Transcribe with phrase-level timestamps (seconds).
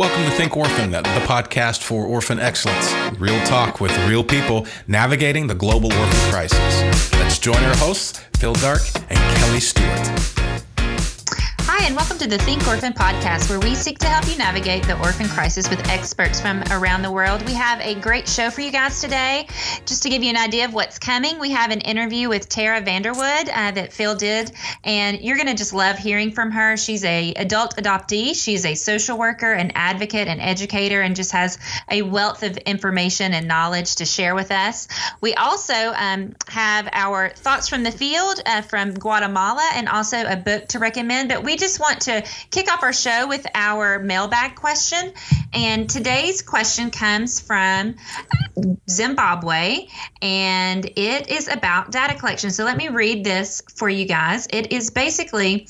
[0.00, 2.90] Welcome to Think Orphan, the podcast for orphan excellence.
[3.20, 7.12] Real talk with real people navigating the global orphan crisis.
[7.12, 10.39] Let's join our hosts, Phil Darke and Kelly Stewart.
[11.80, 14.82] Hi, and welcome to the Think Orphan podcast, where we seek to help you navigate
[14.82, 17.40] the orphan crisis with experts from around the world.
[17.46, 19.48] We have a great show for you guys today.
[19.86, 22.82] Just to give you an idea of what's coming, we have an interview with Tara
[22.82, 24.52] VanDerWoude uh, that Phil did,
[24.84, 26.76] and you're going to just love hearing from her.
[26.76, 28.36] She's a adult adoptee.
[28.36, 31.58] She's a social worker, an advocate, an educator, and just has
[31.90, 34.86] a wealth of information and knowledge to share with us.
[35.22, 40.36] We also um, have our thoughts from the field uh, from Guatemala, and also a
[40.36, 41.30] book to recommend.
[41.30, 45.12] But we just just want to kick off our show with our mailbag question.
[45.52, 47.94] And today's question comes from
[48.88, 49.86] Zimbabwe,
[50.20, 52.50] and it is about data collection.
[52.50, 54.48] So let me read this for you guys.
[54.50, 55.68] It is basically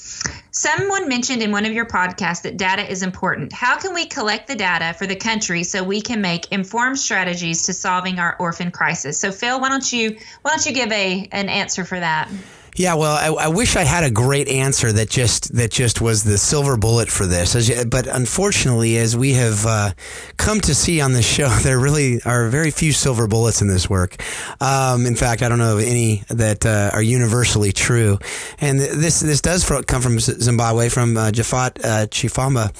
[0.50, 3.52] someone mentioned in one of your podcasts that data is important.
[3.52, 7.66] How can we collect the data for the country so we can make informed strategies
[7.66, 9.20] to solving our orphan crisis?
[9.20, 12.30] So Phil, why don't you why don't you give a an answer for that?
[12.76, 16.22] Yeah, well, I, I, wish I had a great answer that just that just was
[16.22, 17.84] the silver bullet for this.
[17.84, 19.92] But unfortunately, as we have uh,
[20.36, 23.90] come to see on this show, there really are very few silver bullets in this
[23.90, 24.22] work.
[24.60, 28.18] Um, in fact, I don't know of any that uh, are universally true.
[28.60, 32.72] And this this does come from Zimbabwe, from uh, Jafat uh, Chifamba,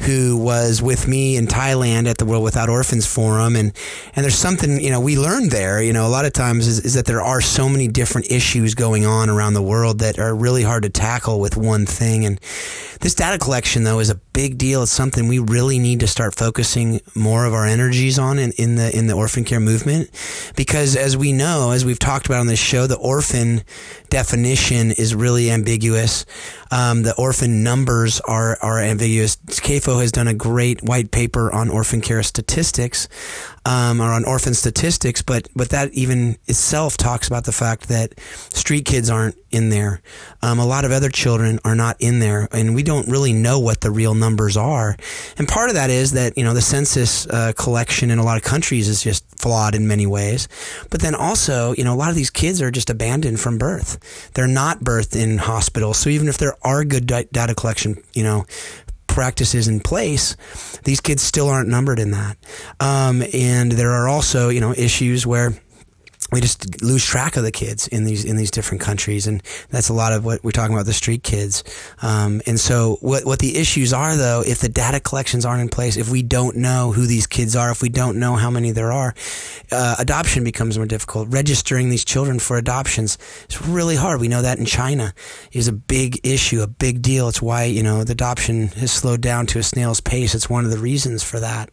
[0.00, 3.72] who was with me in Thailand at the World Without Orphans Forum, and
[4.14, 5.82] and there's something you know we learned there.
[5.82, 8.74] You know, a lot of times is, is that there are so many different issues
[8.74, 12.24] going on around the world that are really hard to tackle with one thing.
[12.24, 12.40] And
[13.00, 14.82] this data collection, though, is a big deal.
[14.82, 18.76] It's something we really need to start focusing more of our energies on in, in
[18.76, 20.10] the in the orphan care movement,
[20.56, 23.62] because as we know, as we've talked about on this show, the orphan
[24.08, 26.24] definition is really ambiguous.
[26.70, 29.36] Um, the orphan numbers are are ambiguous.
[29.36, 33.08] CAFO has done a great white paper on orphan care statistics,
[33.64, 38.18] um, or on orphan statistics, but but that even itself talks about the fact that
[38.52, 40.00] street kids aren't in there.
[40.40, 43.60] Um, a lot of other children are not in there, and we don't really know
[43.60, 44.96] what the real numbers are.
[45.38, 48.36] And part of that is that you know the census uh, collection in a lot
[48.36, 50.48] of countries is just flawed in many ways.
[50.90, 54.30] But then also, you know, a lot of these kids are just abandoned from birth.
[54.34, 55.98] They're not birthed in hospitals.
[55.98, 58.46] So even if there are good data collection, you know,
[59.12, 60.36] practices in place,
[60.84, 62.36] these kids still aren't numbered in that.
[62.80, 65.52] Um, and there are also, you know, issues where
[66.32, 69.90] we just lose track of the kids in these in these different countries, and that's
[69.90, 71.62] a lot of what we're talking about the street kids.
[72.00, 75.68] Um, and so, what what the issues are, though, if the data collections aren't in
[75.68, 78.70] place, if we don't know who these kids are, if we don't know how many
[78.70, 79.14] there are,
[79.70, 81.28] uh, adoption becomes more difficult.
[81.28, 83.18] Registering these children for adoptions
[83.50, 84.20] is really hard.
[84.20, 85.12] We know that in China
[85.52, 87.28] is a big issue, a big deal.
[87.28, 90.34] It's why you know the adoption has slowed down to a snail's pace.
[90.34, 91.70] It's one of the reasons for that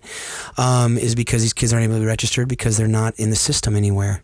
[0.58, 3.38] um, is because these kids aren't able to be registered because they're not in the
[3.38, 4.22] system anywhere.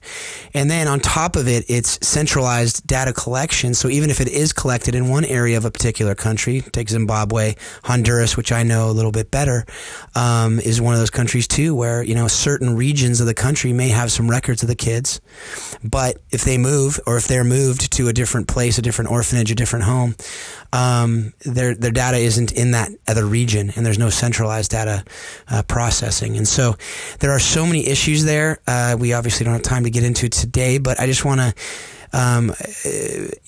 [0.53, 3.73] And then on top of it, it's centralized data collection.
[3.73, 7.55] So even if it is collected in one area of a particular country, take Zimbabwe,
[7.83, 9.65] Honduras, which I know a little bit better,
[10.15, 13.73] um, is one of those countries too, where, you know, certain regions of the country
[13.73, 15.19] may have some records of the kids.
[15.83, 19.51] But if they move or if they're moved to a different place, a different orphanage,
[19.51, 20.15] a different home,
[20.73, 25.03] um, their their data isn't in that other region, and there's no centralized data
[25.47, 26.37] uh, processing.
[26.37, 26.75] And so
[27.19, 28.59] there are so many issues there.
[28.67, 31.53] Uh, we obviously don't have time to get into today, but I just want to
[32.13, 32.51] um,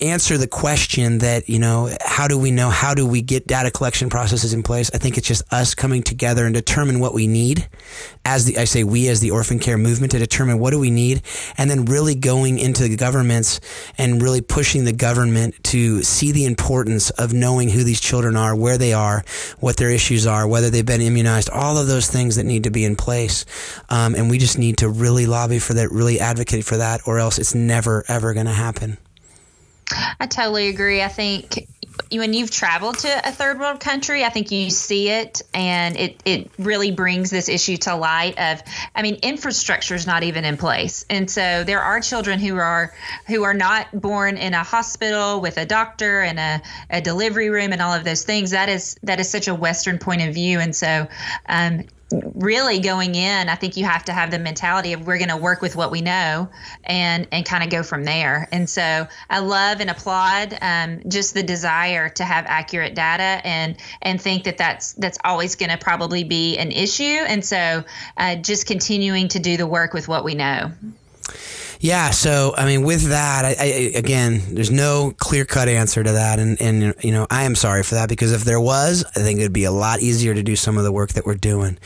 [0.02, 3.72] answer the question that you know how do we know how do we get data
[3.72, 4.92] collection processes in place?
[4.94, 7.68] I think it's just us coming together and determine what we need
[8.26, 10.92] as the i say we as the orphan care movement to determine what do we
[10.92, 11.22] need
[11.58, 13.62] and then really going into the governments
[13.98, 18.56] and really pushing the government to see the importance of knowing who these children are
[18.56, 19.24] where they are
[19.60, 22.72] what their issues are whether they've been immunized all of those things that need to
[22.72, 23.46] be in place.
[23.90, 27.20] Um, and we just need to really lobby for that really advocate for that or
[27.20, 28.98] else it's never ever going to happen.
[30.20, 31.02] I totally agree.
[31.02, 31.68] I think
[32.12, 36.22] when you've traveled to a third world country, I think you see it and it,
[36.26, 38.62] it really brings this issue to light of
[38.96, 41.06] I mean, infrastructure is not even in place.
[41.10, 42.94] And so there are children who are
[43.28, 47.74] who are not born in a hospital with a doctor and a, a delivery room
[47.74, 48.52] and all of those things.
[48.52, 50.60] That is that is such a Western point of view.
[50.60, 51.08] And so
[51.48, 55.30] um, really going in, I think you have to have the mentality of we're going
[55.30, 56.50] to work with what we know
[56.84, 58.48] and and kind of go from there.
[58.52, 63.78] And so I love and applaud um, just the desire to have accurate data and
[64.02, 67.04] and think that that's that's always going to probably be an issue.
[67.04, 67.84] And so
[68.16, 70.72] uh, just continuing to do the work with what we know.
[71.80, 73.66] Yeah, so I mean, with that, I, I,
[73.96, 77.84] again, there's no clear cut answer to that, and and you know, I am sorry
[77.84, 80.56] for that because if there was, I think it'd be a lot easier to do
[80.56, 81.78] some of the work that we're doing.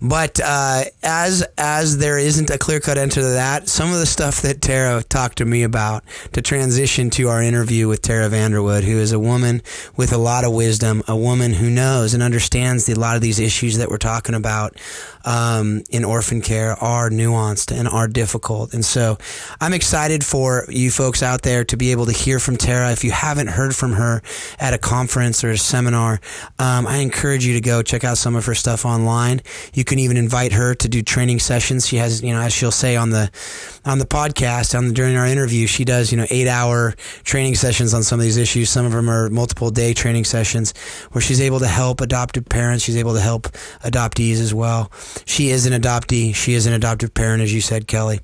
[0.00, 4.06] But uh, as as there isn't a clear cut answer to that, some of the
[4.06, 6.02] stuff that Tara talked to me about
[6.32, 9.62] to transition to our interview with Tara VanDerWoude, who is a woman
[9.96, 13.22] with a lot of wisdom, a woman who knows and understands the, a lot of
[13.22, 14.76] these issues that we're talking about
[15.24, 19.16] um, in orphan care are nuanced and are difficult, and so
[19.60, 22.92] I'm excited for you folks out there to be able to hear from Tara.
[22.92, 24.22] If you haven't heard from her
[24.58, 26.20] at a conference or a seminar,
[26.58, 29.40] um, I encourage you to go check out some of her stuff online.
[29.74, 31.86] You can even invite her to do training sessions.
[31.86, 33.30] She has, you know, as she'll say on the
[33.84, 37.54] on the podcast, on the, during our interview, she does, you know, eight hour training
[37.54, 38.70] sessions on some of these issues.
[38.70, 40.72] Some of them are multiple day training sessions
[41.12, 42.84] where she's able to help adoptive parents.
[42.84, 43.44] She's able to help
[43.82, 44.92] adoptees as well.
[45.24, 46.34] She is an adoptee.
[46.34, 48.20] She is an adoptive parent, as you said, Kelly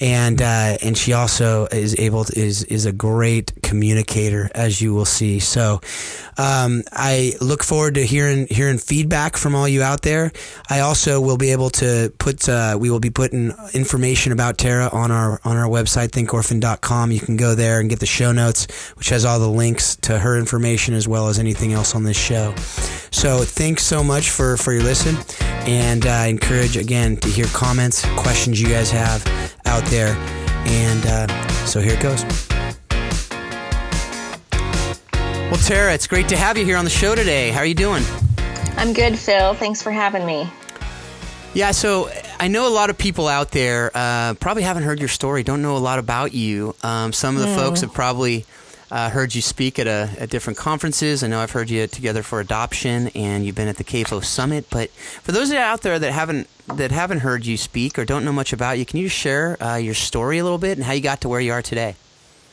[0.00, 4.94] and uh, and she also is able to, is is a great communicator, as you
[4.94, 5.40] will see.
[5.40, 5.80] So
[6.36, 10.32] um, I look forward to hearing hearing feedback from all you out there.
[10.70, 14.88] I also will be able to put uh, we will be putting information about Tara
[14.92, 17.12] on our on our website thinkorphan.com.
[17.12, 20.18] You can go there and get the show notes, which has all the links to
[20.18, 22.54] her information as well as anything else on this show.
[23.10, 25.16] So thanks so much for for your listen,
[25.66, 29.26] and uh, I encourage again to hear comments, questions you guys have
[29.64, 30.14] out there.
[30.66, 32.24] And uh, so here it goes.
[35.50, 37.50] Well, Tara, it's great to have you here on the show today.
[37.50, 38.02] How are you doing?
[38.76, 39.54] I'm good, Phil.
[39.54, 40.48] Thanks for having me.
[41.54, 45.08] Yeah, so I know a lot of people out there uh, probably haven't heard your
[45.08, 46.74] story, don't know a lot about you.
[46.82, 47.56] Um, some of the mm.
[47.56, 48.44] folks have probably
[48.90, 51.22] uh, heard you speak at, a, at different conferences.
[51.22, 54.66] I know I've heard you together for adoption, and you've been at the CAFO Summit.
[54.70, 58.04] But for those of you out there that haven't that haven't heard you speak or
[58.04, 60.84] don't know much about you, can you share uh, your story a little bit and
[60.84, 61.96] how you got to where you are today?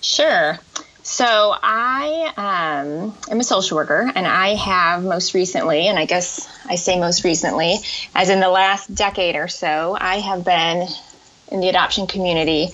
[0.01, 0.59] Sure.
[1.03, 6.49] So I um, am a social worker, and I have most recently, and I guess
[6.65, 7.75] I say most recently,
[8.15, 10.87] as in the last decade or so, I have been
[11.51, 12.71] in the adoption community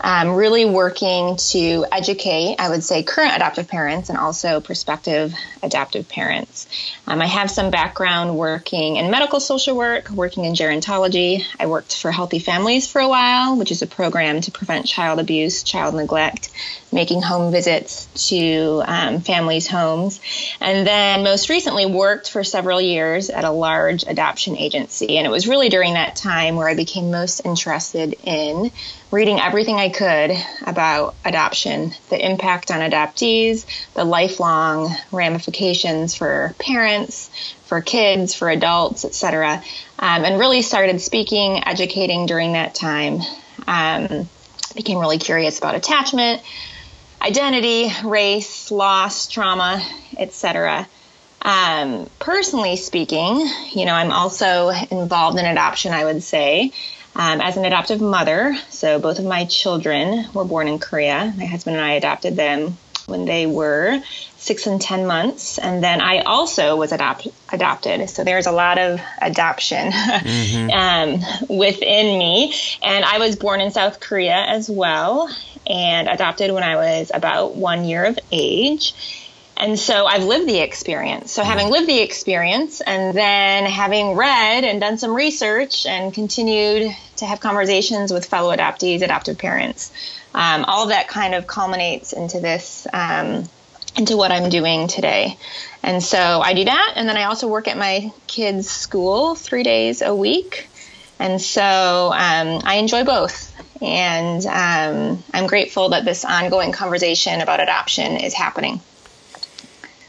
[0.00, 6.08] um, really working to educate, I would say, current adoptive parents and also prospective adoptive
[6.08, 6.66] parents.
[7.08, 11.44] Um, I have some background working in medical social work, working in gerontology.
[11.60, 15.20] I worked for Healthy Families for a while, which is a program to prevent child
[15.20, 16.50] abuse, child neglect,
[16.92, 20.20] making home visits to um, families' homes.
[20.60, 25.16] And then most recently worked for several years at a large adoption agency.
[25.18, 28.72] And it was really during that time where I became most interested in
[29.12, 30.32] reading everything I could
[30.66, 33.64] about adoption, the impact on adoptees,
[33.94, 36.95] the lifelong ramifications for parents,
[37.66, 39.62] for kids, for adults, etc.,
[39.98, 43.20] um, and really started speaking, educating during that time.
[43.66, 44.28] Um,
[44.74, 46.42] became really curious about attachment,
[47.22, 49.82] identity, race, loss, trauma,
[50.18, 50.86] etc.
[51.42, 56.72] Um, personally speaking, you know, I'm also involved in adoption, I would say
[57.16, 58.56] um, as an adoptive mother.
[58.68, 61.32] So both of my children were born in Korea.
[61.36, 62.76] My husband and I adopted them
[63.06, 64.00] when they were
[64.46, 65.58] six and 10 months.
[65.58, 68.08] And then I also was adopt- adopted.
[68.08, 70.70] So there's a lot of adoption mm-hmm.
[70.70, 72.54] um, within me.
[72.82, 75.28] And I was born in South Korea as well
[75.66, 78.94] and adopted when I was about one year of age.
[79.56, 81.32] And so I've lived the experience.
[81.32, 86.94] So having lived the experience and then having read and done some research and continued
[87.16, 89.90] to have conversations with fellow adoptees, adoptive parents,
[90.34, 93.48] um, all of that kind of culminates into this, um,
[93.96, 95.38] into what I'm doing today.
[95.82, 96.94] And so I do that.
[96.96, 100.68] And then I also work at my kids' school three days a week.
[101.18, 103.54] And so um, I enjoy both.
[103.80, 108.80] And um, I'm grateful that this ongoing conversation about adoption is happening.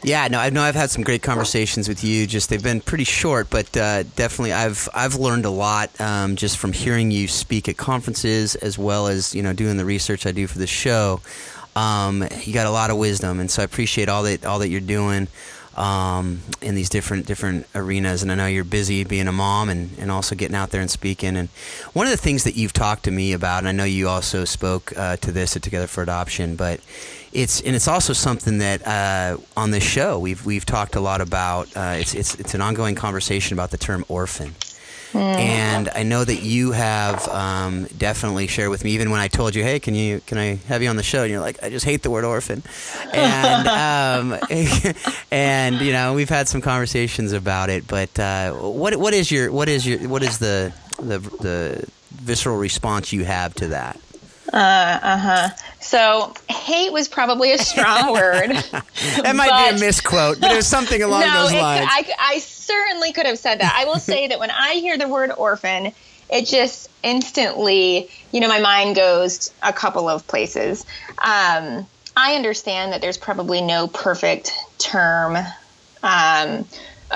[0.02, 2.26] Yeah, no, I know I've had some great conversations with you.
[2.26, 6.56] Just they've been pretty short, but uh, definitely I've I've learned a lot um, just
[6.56, 10.30] from hearing you speak at conferences as well as you know doing the research I
[10.30, 11.20] do for the show.
[11.78, 14.68] Um, you got a lot of wisdom, and so I appreciate all that all that
[14.68, 15.28] you're doing
[15.76, 18.22] um, in these different different arenas.
[18.22, 20.90] And I know you're busy being a mom and, and also getting out there and
[20.90, 21.36] speaking.
[21.36, 21.48] And
[21.92, 24.44] one of the things that you've talked to me about, and I know you also
[24.44, 26.80] spoke uh, to this at Together for Adoption, but
[27.32, 31.20] it's and it's also something that uh, on this show we've we've talked a lot
[31.20, 31.68] about.
[31.76, 34.54] Uh, it's it's it's an ongoing conversation about the term orphan.
[35.12, 35.38] Mm.
[35.38, 39.54] And I know that you have um, definitely shared with me, even when I told
[39.54, 41.70] you, "Hey, can you can I have you on the show?" And you're like, "I
[41.70, 42.62] just hate the word orphan,"
[43.12, 43.68] and
[44.32, 44.38] um,
[45.30, 47.86] and you know we've had some conversations about it.
[47.86, 52.58] But uh, what what is your what is your what is the the the visceral
[52.58, 53.98] response you have to that?
[54.52, 55.48] Uh huh.
[55.80, 58.50] So hate was probably a strong word.
[58.50, 61.86] that might be a misquote, but it was something along no, those lines.
[61.88, 63.74] I, I certainly could have said that.
[63.76, 65.92] I will say that when I hear the word orphan,
[66.30, 70.84] it just instantly, you know, my mind goes a couple of places.
[71.18, 71.86] Um,
[72.16, 75.36] I understand that there's probably no perfect term.
[76.02, 76.66] Um,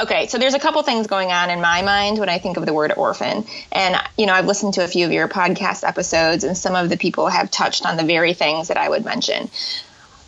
[0.00, 2.66] okay, so there's a couple things going on in my mind when I think of
[2.66, 3.44] the word orphan.
[3.70, 6.88] And, you know, I've listened to a few of your podcast episodes, and some of
[6.88, 9.50] the people have touched on the very things that I would mention.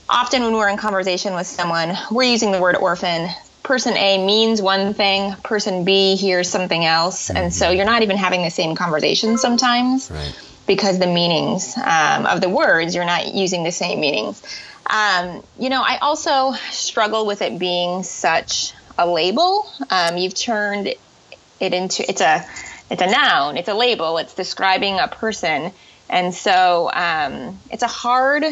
[0.08, 3.28] Often, when we're in conversation with someone, we're using the word orphan.
[3.62, 7.28] Person A means one thing, person B hears something else.
[7.28, 7.36] Mm-hmm.
[7.38, 10.10] And so you're not even having the same conversation sometimes.
[10.10, 14.42] Right because the meanings um, of the words, you're not using the same meanings.
[14.86, 19.66] Um, you know, I also struggle with it being such a label.
[19.90, 20.88] Um, you've turned
[21.60, 22.44] it into it's a
[22.90, 25.72] it's a noun, it's a label, it's describing a person,
[26.10, 28.44] and so um, it's a hard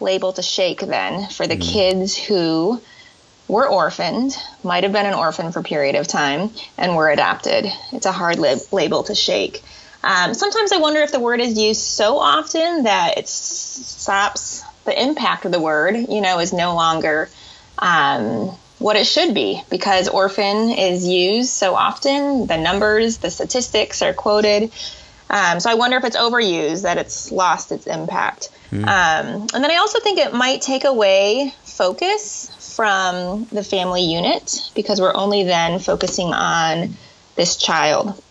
[0.00, 1.72] label to shake then for the mm.
[1.72, 2.80] kids who
[3.48, 7.66] were orphaned, might have been an orphan for a period of time, and were adopted.
[7.92, 9.62] It's a hard lab- label to shake.
[10.04, 15.02] Um, sometimes I wonder if the word is used so often that it stops the
[15.02, 17.28] impact of the word, you know, is no longer
[17.78, 22.46] um, what it should be because orphan is used so often.
[22.46, 24.72] The numbers, the statistics are quoted.
[25.30, 28.50] Um, so I wonder if it's overused, that it's lost its impact.
[28.70, 28.82] Mm.
[28.82, 34.70] Um, and then I also think it might take away focus from the family unit
[34.74, 36.94] because we're only then focusing on
[37.34, 38.22] this child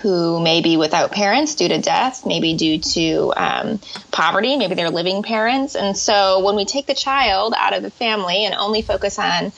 [0.00, 3.80] who may be without parents due to death, maybe due to um,
[4.10, 5.74] poverty, maybe they're living parents.
[5.74, 9.52] And so when we take the child out of the family and only focus on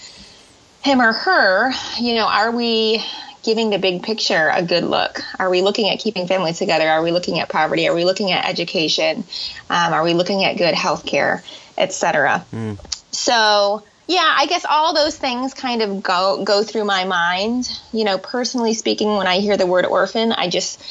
[0.83, 3.05] him or her, you know, are we
[3.43, 5.21] giving the big picture a good look?
[5.39, 6.89] Are we looking at keeping families together?
[6.89, 7.89] Are we looking at poverty?
[7.89, 9.25] Are we looking at education?
[9.71, 11.43] Um, are we looking at good health care,
[11.77, 12.45] et cetera?
[12.53, 12.79] Mm.
[13.11, 17.69] So, yeah, I guess all those things kind of go go through my mind.
[17.93, 20.83] You know, personally speaking, when I hear the word orphan, I just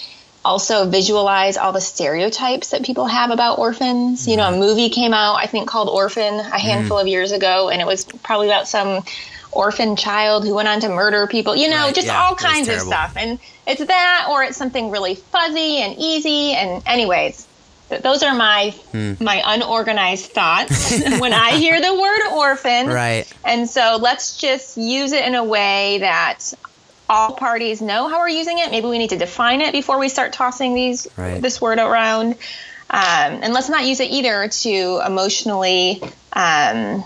[0.43, 4.27] also visualize all the stereotypes that people have about orphans.
[4.27, 4.59] You know, a mm-hmm.
[4.59, 7.01] movie came out, I think, called Orphan a handful mm.
[7.01, 9.03] of years ago, and it was probably about some
[9.51, 11.55] orphan child who went on to murder people.
[11.55, 13.15] You know, right, just yeah, all kinds of stuff.
[13.17, 16.53] And it's that, or it's something really fuzzy and easy.
[16.53, 17.47] And anyways,
[17.89, 19.13] those are my hmm.
[19.19, 22.87] my unorganized thoughts when I hear the word orphan.
[22.87, 23.31] Right.
[23.43, 26.53] And so let's just use it in a way that
[27.09, 28.71] all parties know how we're using it.
[28.71, 31.41] Maybe we need to define it before we start tossing these right.
[31.41, 32.35] this word around.
[32.89, 36.01] Um, and let's not use it either to emotionally
[36.33, 37.03] um,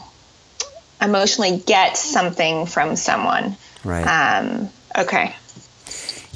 [1.06, 3.56] emotionally get something from someone.
[3.84, 4.04] Right.
[4.04, 5.36] Um, okay.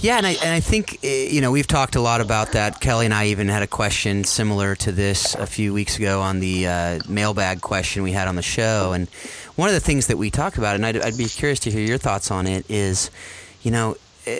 [0.01, 2.79] Yeah, and I, and I think, eh, you know, we've talked a lot about that.
[2.79, 6.39] Kelly and I even had a question similar to this a few weeks ago on
[6.39, 8.93] the uh, mailbag question we had on the show.
[8.93, 9.09] And
[9.57, 11.81] one of the things that we talked about, and I'd, I'd be curious to hear
[11.81, 13.11] your thoughts on it, is,
[13.61, 14.31] you know, uh,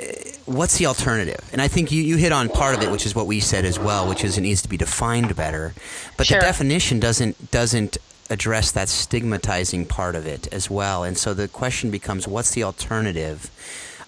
[0.45, 1.50] what's the alternative?
[1.51, 3.65] And I think you, you hit on part of it, which is what we said
[3.65, 5.74] as well, which is it needs to be defined better.
[6.15, 6.39] But sure.
[6.39, 7.98] the definition doesn't doesn't
[8.29, 11.03] address that stigmatizing part of it as well.
[11.03, 13.50] And so the question becomes, what's the alternative?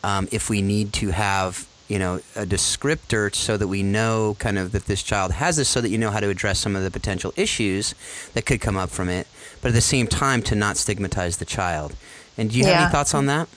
[0.03, 4.57] um, if we need to have you know a descriptor so that we know kind
[4.57, 6.83] of that this child has this so that you know how to address some of
[6.83, 7.93] the potential issues
[8.33, 9.27] that could come up from it
[9.61, 11.95] but at the same time to not stigmatize the child
[12.37, 12.71] and do you yeah.
[12.71, 13.49] have any thoughts on that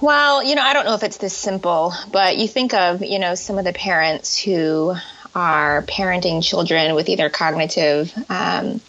[0.00, 3.18] well you know i don't know if it's this simple but you think of you
[3.18, 4.94] know some of the parents who
[5.34, 8.80] are parenting children with either cognitive um,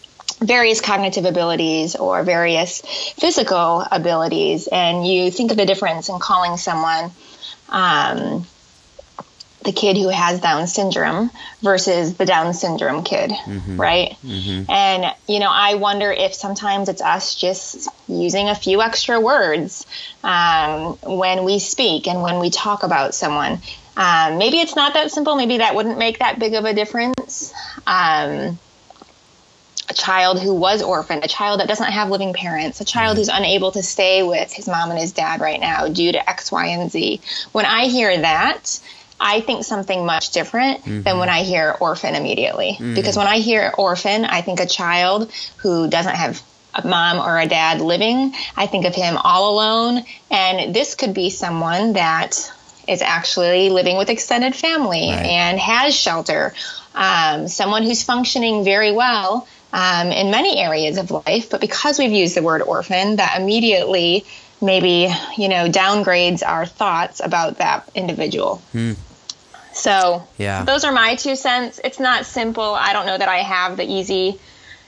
[0.42, 2.80] various cognitive abilities or various
[3.16, 7.10] physical abilities, and you think of the difference in calling someone
[7.68, 8.46] um,
[9.64, 11.30] the kid who has Down syndrome
[11.62, 13.80] versus the Down syndrome kid, mm-hmm.
[13.80, 14.16] right?
[14.24, 14.70] Mm-hmm.
[14.70, 19.86] And, you know, I wonder if sometimes it's us just using a few extra words
[20.24, 23.60] um, when we speak and when we talk about someone.
[23.96, 25.36] Um, maybe it's not that simple.
[25.36, 27.52] Maybe that wouldn't make that big of a difference.
[27.86, 28.58] Um,
[29.92, 33.28] a child who was orphaned, a child that doesn't have living parents, a child who's
[33.28, 36.66] unable to stay with his mom and his dad right now due to X, Y,
[36.68, 37.20] and Z.
[37.52, 38.80] When I hear that,
[39.20, 41.02] I think something much different mm-hmm.
[41.02, 42.72] than when I hear orphan immediately.
[42.72, 42.94] Mm-hmm.
[42.94, 46.42] Because when I hear orphan, I think a child who doesn't have
[46.74, 48.32] a mom or a dad living.
[48.56, 50.04] I think of him all alone.
[50.30, 52.50] And this could be someone that
[52.88, 55.26] is actually living with extended family right.
[55.26, 56.54] and has shelter.
[56.94, 62.12] Um, someone who's functioning very well, um, in many areas of life, but because we've
[62.12, 64.24] used the word orphan, that immediately
[64.60, 68.56] maybe you know downgrades our thoughts about that individual.
[68.72, 68.92] Hmm.
[69.72, 70.64] So Yeah.
[70.64, 71.80] those are my two cents.
[71.82, 72.74] It's not simple.
[72.74, 74.38] I don't know that I have the easy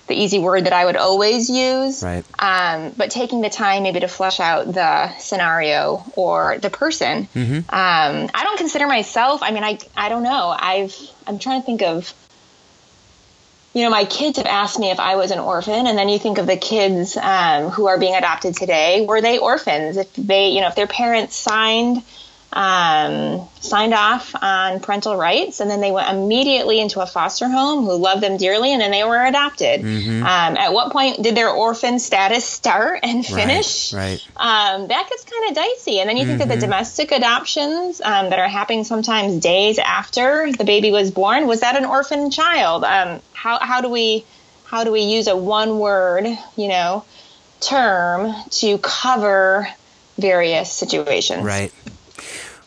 [0.07, 2.03] the easy word that I would always use.
[2.03, 2.23] Right.
[2.39, 7.27] Um, but taking the time maybe to flesh out the scenario or the person.
[7.35, 7.57] Mm-hmm.
[7.71, 9.43] Um, I don't consider myself.
[9.43, 10.55] I mean, I I don't know.
[10.57, 10.95] I've
[11.27, 12.13] I'm trying to think of.
[13.75, 16.19] You know, my kids have asked me if I was an orphan, and then you
[16.19, 19.05] think of the kids um, who are being adopted today.
[19.05, 19.97] Were they orphans?
[19.97, 22.03] If they, you know, if their parents signed
[22.55, 27.85] um, signed off on parental rights, and then they went immediately into a foster home
[27.85, 29.83] who loved them dearly, and then they were adopted.
[29.83, 30.23] Mm-hmm.
[30.23, 33.93] Um, at what point did their orphan status start and finish?
[33.93, 34.25] Right.
[34.37, 35.99] Um, that gets kind of dicey.
[35.99, 40.53] And then you think of the domestic adoptions um, that are happening sometimes days after
[40.53, 41.49] the baby was born.
[41.49, 42.85] Was that an orphan child?
[42.85, 44.25] Um, how how do we
[44.65, 47.05] how do we use a one word, you know,
[47.61, 49.69] term to cover
[50.19, 51.43] various situations?
[51.43, 51.73] Right.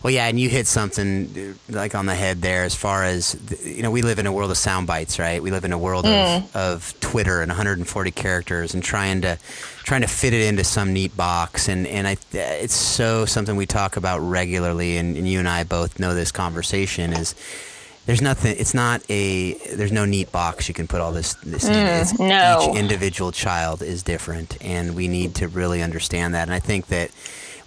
[0.07, 3.35] Well, yeah, and you hit something uh, like on the head there as far as,
[3.65, 5.43] you know, we live in a world of sound bites, right?
[5.43, 6.55] We live in a world of, mm.
[6.55, 9.37] of Twitter and 140 characters and trying to
[9.83, 11.67] trying to fit it into some neat box.
[11.67, 15.49] And, and I, uh, it's so something we talk about regularly, and, and you and
[15.49, 17.35] I both know this conversation is
[18.05, 21.65] there's nothing, it's not a, there's no neat box you can put all this, this
[21.65, 21.73] in.
[21.73, 22.69] Mm, it's, no.
[22.71, 26.43] Each individual child is different, and we need to really understand that.
[26.43, 27.11] And I think that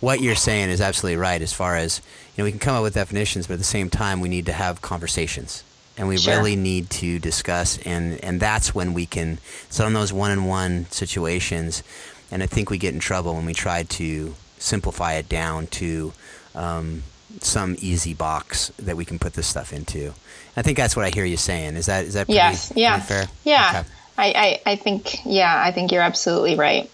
[0.00, 2.00] what you're saying is absolutely right as far as
[2.34, 4.46] you know we can come up with definitions but at the same time we need
[4.46, 5.62] to have conversations
[5.98, 6.36] and we Sure.
[6.36, 9.38] really need to discuss and and that's when we can
[9.68, 11.82] so in those one-on-one situations
[12.30, 16.12] and i think we get in trouble when we try to simplify it down to
[16.54, 17.02] um,
[17.40, 20.12] some easy box that we can put this stuff into
[20.56, 22.72] i think that's what i hear you saying is that is that pretty, Yes.
[22.74, 23.00] Yeah.
[23.00, 23.68] fair Yeah.
[23.80, 23.88] Okay.
[24.18, 26.90] I, I, I think, yeah, I think you're absolutely right.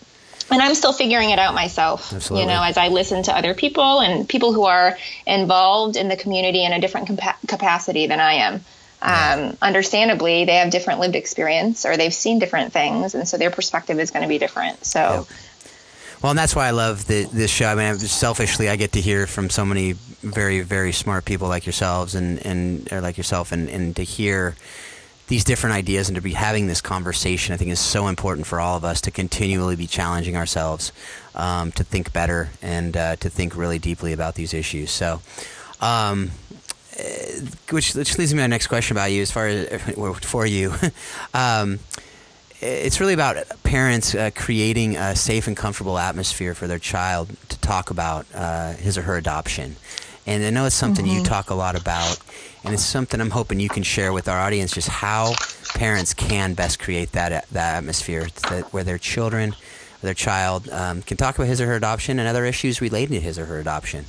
[0.51, 2.13] And I'm still figuring it out myself.
[2.13, 2.45] Absolutely.
[2.45, 6.17] You know, as I listen to other people and people who are involved in the
[6.17, 8.65] community in a different compa- capacity than I am.
[9.03, 13.51] Um, understandably, they have different lived experience or they've seen different things, and so their
[13.51, 14.85] perspective is going to be different.
[14.85, 15.27] So,
[16.23, 17.67] Well, and that's why I love the, this show.
[17.67, 21.67] I mean, selfishly, I get to hear from so many very, very smart people like
[21.67, 24.57] yourselves and, and or like yourself, and, and to hear
[25.29, 28.61] these different ideas and to be having this conversation, I think is so important for
[28.61, 30.93] all of us to continually be challenging ourselves
[31.35, 34.91] um, to think better and uh, to think really deeply about these issues.
[34.91, 35.21] So,
[35.81, 36.31] um,
[36.97, 39.67] eh, which, which leads me to my next question about you, as far as
[40.23, 40.73] for you.
[41.35, 41.81] um,
[42.61, 47.59] it's really about parents uh, creating a safe and comfortable atmosphere for their child to
[47.61, 49.77] talk about uh, his or her adoption.
[50.27, 52.19] And I know it's something you talk a lot about,
[52.65, 55.35] and it's something I'm hoping you can share with our audience just how
[55.75, 59.55] parents can best create that that atmosphere that where their children,
[60.03, 63.21] their child, um, can talk about his or her adoption and other issues related to
[63.21, 64.05] his or her adoption.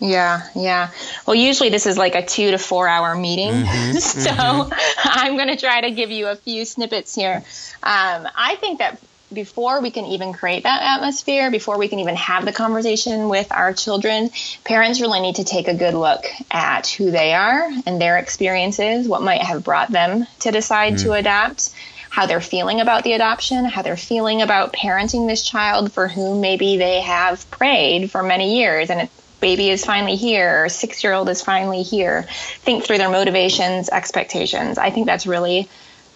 [0.00, 0.90] Yeah, yeah.
[1.26, 3.64] Well, usually this is like a two to four hour meeting.
[4.00, 4.30] so
[5.04, 7.42] I'm going to try to give you a few snippets here.
[7.82, 9.00] Um, I think that
[9.32, 13.50] before we can even create that atmosphere, before we can even have the conversation with
[13.52, 14.30] our children,
[14.64, 19.06] parents really need to take a good look at who they are and their experiences,
[19.06, 21.18] what might have brought them to decide to mm.
[21.18, 21.70] adopt
[22.10, 26.40] how they're feeling about the adoption, how they're feeling about parenting this child for whom
[26.40, 29.10] maybe they have prayed for many years and it,
[29.40, 32.22] baby is finally here, or six year old is finally here.
[32.22, 34.78] Think through their motivations, expectations.
[34.78, 35.68] I think that's really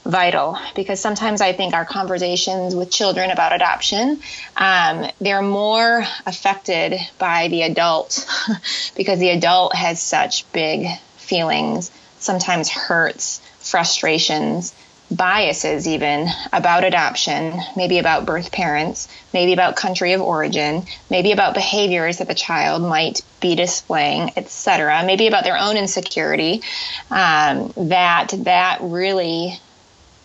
[0.05, 4.21] vital because sometimes I think our conversations with children about adoption,
[4.57, 8.27] um, they're more affected by the adult
[8.97, 10.87] because the adult has such big
[11.17, 14.75] feelings, sometimes hurts, frustrations,
[15.11, 21.55] biases even about adoption, maybe about birth parents, maybe about country of origin, maybe about
[21.55, 25.03] behaviors that the child might be displaying, etc.
[25.05, 26.63] Maybe about their own insecurity.
[27.11, 29.61] Um, that that really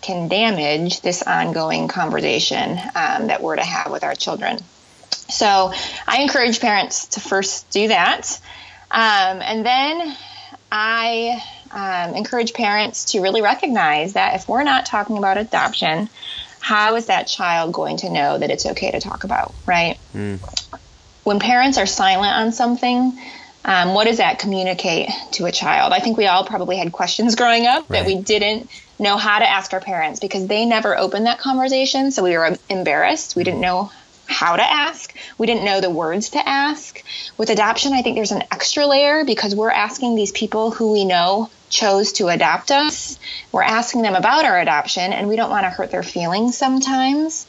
[0.01, 4.59] can damage this ongoing conversation um, that we're to have with our children.
[5.29, 5.73] So
[6.07, 8.39] I encourage parents to first do that.
[8.89, 10.15] Um, and then
[10.71, 16.09] I um, encourage parents to really recognize that if we're not talking about adoption,
[16.59, 19.97] how is that child going to know that it's okay to talk about, right?
[21.23, 23.19] When parents are silent on something,
[23.65, 25.91] um, what does that communicate to a child?
[25.91, 29.49] I think we all probably had questions growing up that we didn't know how to
[29.49, 32.11] ask our parents because they never opened that conversation.
[32.11, 33.35] So we were embarrassed.
[33.35, 33.91] We didn't know
[34.27, 35.13] how to ask.
[35.37, 37.01] We didn't know the words to ask.
[37.37, 41.05] With adoption, I think there's an extra layer because we're asking these people who we
[41.05, 43.17] know chose to adopt us.
[43.51, 47.47] We're asking them about our adoption, and we don't want to hurt their feelings sometimes.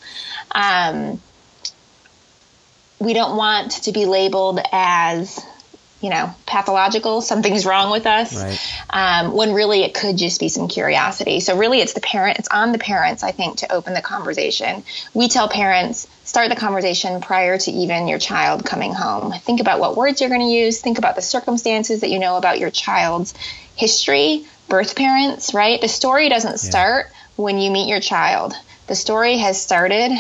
[0.52, 1.20] Um,
[3.00, 5.44] we don't want to be labeled as
[6.00, 8.58] you know, pathological, something's wrong with us, Right.
[8.90, 11.40] um, when really it could just be some curiosity.
[11.40, 14.84] So really, it's the parent, it's on the parents, I think, to open the conversation.
[15.12, 19.32] We tell parents start the conversation prior to even your child coming home.
[19.32, 20.80] Think about what words you're going to use.
[20.80, 23.34] Think about the circumstances that you know about your child's
[23.74, 25.80] history, birth parents, right?
[25.80, 27.06] The story doesn't start
[27.36, 28.52] when you meet your child.
[28.86, 30.12] The story has started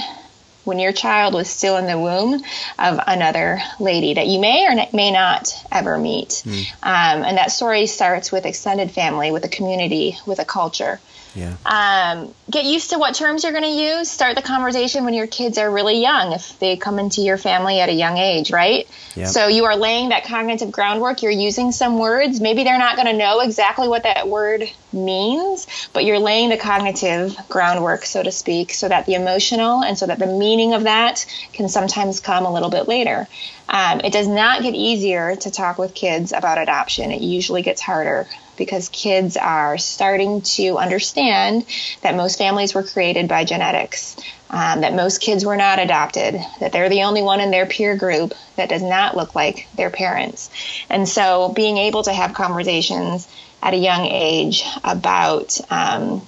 [0.68, 2.34] when your child was still in the womb
[2.78, 6.42] of another lady that you may or may not ever meet.
[6.82, 11.00] Um, and that story starts with extended family, with a community, with a culture.
[11.34, 11.54] Yeah.
[11.64, 14.10] Um, get used to what terms you're going to use.
[14.10, 17.80] Start the conversation when your kids are really young, if they come into your family
[17.80, 18.88] at a young age, right?
[19.14, 19.28] Yep.
[19.28, 21.22] So you are laying that cognitive groundwork.
[21.22, 22.40] You're using some words.
[22.40, 26.56] Maybe they're not going to know exactly what that word means, but you're laying the
[26.56, 30.84] cognitive groundwork, so to speak, so that the emotional and so that the meaning of
[30.84, 33.28] that can sometimes come a little bit later.
[33.68, 37.10] Um, it does not get easier to talk with kids about adoption.
[37.12, 38.26] It usually gets harder
[38.58, 41.64] because kids are starting to understand
[42.02, 44.16] that most families were created by genetics,
[44.50, 47.96] um, that most kids were not adopted, that they're the only one in their peer
[47.96, 50.50] group that does not look like their parents.
[50.90, 53.28] And so being able to have conversations
[53.62, 56.26] at a young age about um,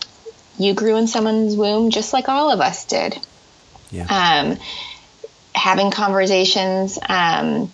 [0.58, 3.18] you grew in someone's womb just like all of us did.
[3.90, 4.06] Yeah.
[4.08, 4.58] Um,
[5.54, 7.72] having conversations um,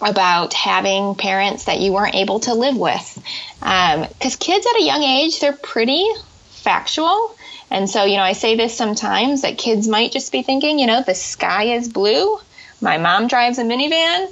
[0.00, 3.22] about having parents that you weren't able to live with.
[3.62, 6.04] Um, because kids at a young age, they're pretty
[6.50, 7.34] factual.
[7.70, 10.86] And so, you know, I say this sometimes that kids might just be thinking, you
[10.86, 12.38] know, the sky is blue,
[12.80, 14.28] my mom drives a minivan,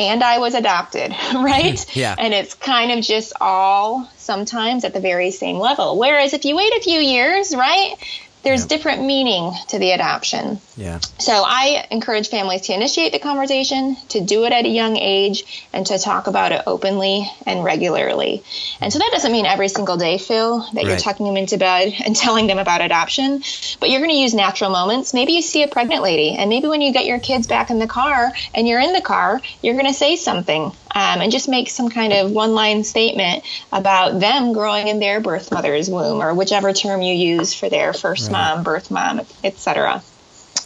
[0.00, 1.84] and I was adopted, right?
[1.96, 2.14] Yeah.
[2.18, 5.96] And it's kind of just all sometimes at the very same level.
[5.98, 7.94] Whereas if you wait a few years, right,
[8.42, 8.66] there's Yeah.
[8.66, 10.60] different meaning to the adoption.
[10.76, 10.98] Yeah.
[11.18, 15.68] So I encourage families to initiate the conversation, to do it at a young age,
[15.72, 18.42] and to talk about it openly and regularly.
[18.80, 21.94] And so that doesn't mean every single day, Phil, that you're tucking them into bed
[22.04, 23.42] and telling them about adoption,
[23.80, 25.14] but you're going to use natural moments.
[25.14, 27.78] Maybe you see a pregnant lady, and maybe when you get your kids back in
[27.78, 31.48] the car and you're in the car, you're going to say something um, and just
[31.48, 36.22] make some kind of one line statement about them growing in their birth mother's womb
[36.22, 40.02] or whichever term you use for their first mom, birth mom, etc.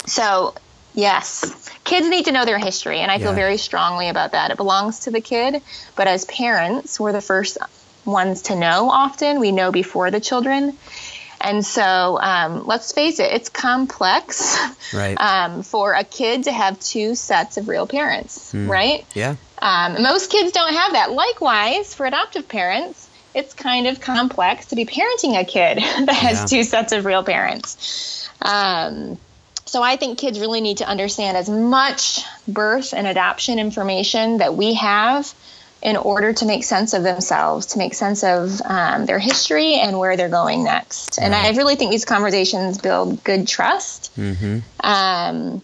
[0.08, 0.54] So,
[0.94, 4.50] yes, kids need to know their history, and I feel very strongly about that.
[4.50, 5.62] It belongs to the kid,
[5.96, 7.58] but as parents, we're the first
[8.04, 9.38] ones to know often.
[9.40, 10.76] We know before the children.
[11.40, 14.58] And so, um, let's face it, it's complex
[14.92, 15.16] Right.
[15.20, 19.04] um, for a kid to have two sets of real parents, right?
[19.14, 19.36] yeah.
[19.60, 21.12] Um, most kids don't have that.
[21.12, 26.40] Likewise, for adoptive parents, it's kind of complex to be parenting a kid that has
[26.40, 26.46] Yeah.
[26.46, 28.28] two sets of real parents.
[28.42, 29.18] Um,
[29.68, 34.54] so I think kids really need to understand as much birth and adoption information that
[34.57, 35.33] we have
[35.81, 39.96] in order to make sense of themselves, to make sense of um, their history and
[39.98, 41.18] where they're going next.
[41.18, 44.11] And I really think these conversations build good trust.
[44.81, 45.62] Um,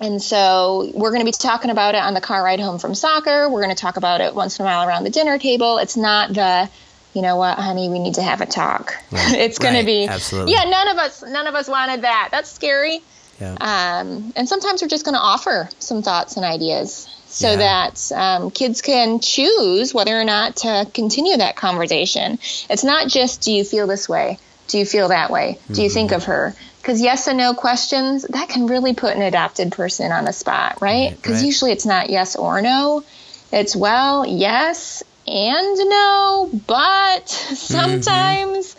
[0.00, 2.94] and so we're going to be talking about it on the car ride home from
[2.94, 3.48] soccer.
[3.48, 5.78] We're going to talk about it once in a while around the dinner table.
[5.78, 6.68] It's not the,
[7.14, 8.96] you know what, honey, we need to have a talk.
[9.12, 9.80] it's going Right.
[9.82, 10.54] to be, Absolutely.
[10.54, 12.30] yeah, none of us, none of us wanted that.
[12.32, 13.00] That's scary.
[13.42, 13.54] Yeah.
[14.00, 17.56] Um, and sometimes we're just going to offer some thoughts and ideas so Yeah.
[17.56, 22.38] that um, kids can choose whether or not to continue that conversation.
[22.70, 24.38] It's not just, do you feel this way?
[24.68, 25.58] Do you feel that way?
[25.70, 25.94] Do you Mm-hmm.
[25.94, 26.54] think of her?
[26.80, 30.78] Because yes and no questions, that can really put an adopted person on the spot,
[30.80, 31.08] right?
[31.10, 31.46] Right, Because right.
[31.46, 33.04] usually it's not yes or no.
[33.52, 37.54] It's well, yes and no, but Mm-hmm.
[37.54, 38.76] sometimes.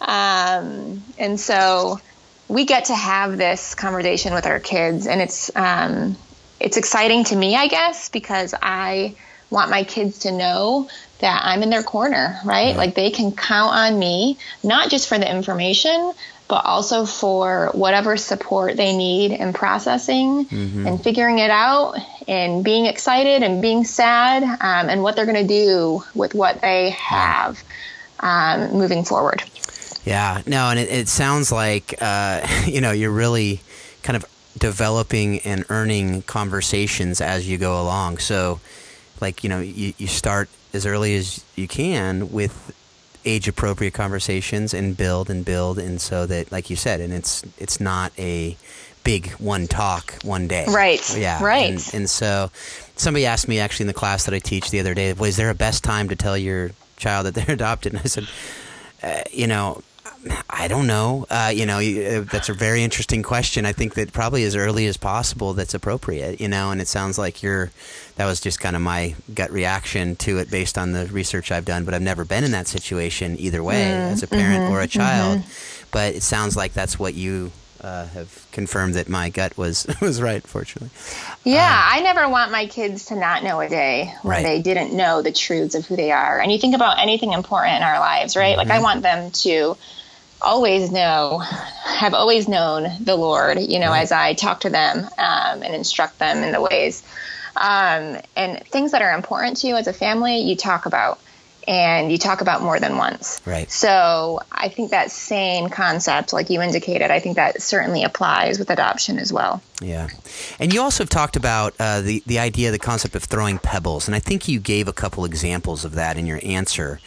[0.00, 2.00] Um, and so
[2.48, 6.16] we get to have this conversation with our kids, and it's um,
[6.58, 9.14] it's exciting to me, I guess, because I
[9.50, 10.88] want my kids to know
[11.20, 12.76] that I'm in their corner, right?
[12.76, 16.12] Like they can count on me, not just for the information,
[16.48, 20.46] but also for whatever support they need in processing
[20.86, 25.46] and figuring it out and being excited and being sad um, and what they're going
[25.46, 27.62] to do with what they have
[28.20, 29.42] um, moving forward.
[30.08, 33.60] Yeah, no, and it, it sounds like uh, you know you're really
[34.02, 34.24] kind of
[34.58, 38.18] developing and earning conversations as you go along.
[38.18, 38.60] So,
[39.20, 42.74] like you know, you, you start as early as you can with
[43.24, 47.42] age appropriate conversations and build and build, and so that, like you said, and it's
[47.58, 48.56] it's not a
[49.04, 50.66] big one talk one day.
[50.68, 51.42] Right, Yeah.
[51.42, 51.70] right.
[51.70, 52.50] And, and so,
[52.96, 55.50] somebody asked me actually in the class that I teach the other day, was there
[55.50, 57.92] a best time to tell your child that they're adopted?
[57.92, 58.26] And I said,
[59.02, 59.82] uh, you know,
[60.50, 61.26] I don't know.
[61.30, 63.64] Uh, you know, uh, that's a very interesting question.
[63.64, 66.40] I think that probably as early as possible, that's appropriate.
[66.40, 67.70] You know, and it sounds like you're.
[68.16, 71.64] That was just kind of my gut reaction to it based on the research I've
[71.64, 71.84] done.
[71.84, 74.80] But I've never been in that situation either way, mm, as a parent mm-hmm, or
[74.80, 74.98] a mm-hmm.
[74.98, 75.38] child.
[75.38, 75.88] Mm-hmm.
[75.92, 80.20] But it sounds like that's what you uh, have confirmed that my gut was was
[80.20, 80.42] right.
[80.42, 80.90] Fortunately,
[81.44, 84.42] yeah, um, I never want my kids to not know a day when right.
[84.42, 86.40] they didn't know the truths of who they are.
[86.40, 88.58] And you think about anything important in our lives, right?
[88.58, 88.68] Mm-hmm.
[88.68, 89.76] Like I want them to
[90.40, 93.60] always know, have always known the Lord.
[93.60, 94.02] You know, right.
[94.02, 97.02] as I talk to them um, and instruct them in the ways.
[97.56, 101.18] Um, and things that are important to you as a family, you talk about
[101.68, 103.42] and you talk about more than once.
[103.44, 103.70] Right.
[103.70, 108.70] So I think that same concept, like you indicated, I think that certainly applies with
[108.70, 109.62] adoption as well.
[109.80, 110.08] Yeah,
[110.58, 114.08] and you also have talked about uh, the the idea, the concept of throwing pebbles,
[114.08, 117.00] and I think you gave a couple examples of that in your answer.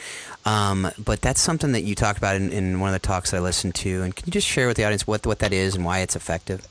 [0.46, 3.38] Um, but that's something that you talked about in, in one of the talks that
[3.38, 4.02] I listened to.
[4.02, 6.16] And can you just share with the audience what what that is and why it's
[6.16, 6.68] effective?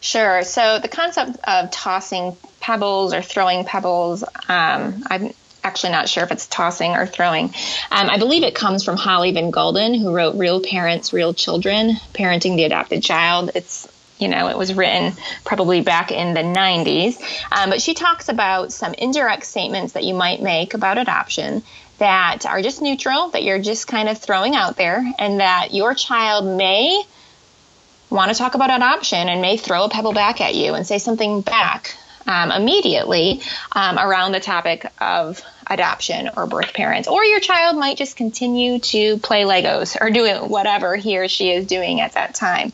[0.00, 0.42] Sure.
[0.42, 6.32] So the concept of tossing pebbles or throwing pebbles, um, I'm actually not sure if
[6.32, 7.46] it's tossing or throwing.
[7.90, 11.96] Um, I believe it comes from Holly Van Gulden, who wrote Real Parents, Real Children
[12.14, 13.50] Parenting the Adopted Child.
[13.54, 15.14] It's you know, it was written
[15.46, 17.18] probably back in the 90s.
[17.50, 21.62] Um, but she talks about some indirect statements that you might make about adoption
[22.00, 25.94] that are just neutral, that you're just kind of throwing out there, and that your
[25.94, 27.02] child may
[28.10, 30.98] want to talk about adoption and may throw a pebble back at you and say
[30.98, 33.40] something back um, immediately
[33.72, 37.08] um, around the topic of adoption or birth parents.
[37.08, 41.52] Or your child might just continue to play Legos or do whatever he or she
[41.52, 42.72] is doing at that time.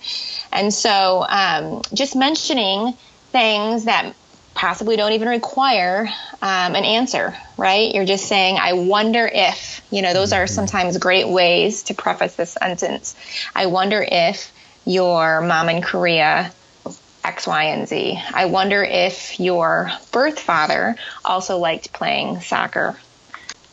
[0.52, 2.94] And so um, just mentioning
[3.32, 4.14] things that
[4.56, 6.08] possibly don't even require
[6.42, 7.94] um, an answer, right?
[7.94, 10.54] You're just saying, I wonder if, you know, those are mm-hmm.
[10.54, 13.14] sometimes great ways to preface this sentence.
[13.54, 14.50] I wonder if
[14.84, 16.52] your mom in Korea
[17.22, 18.18] X, Y, and Z.
[18.32, 22.96] I wonder if your birth father also liked playing soccer.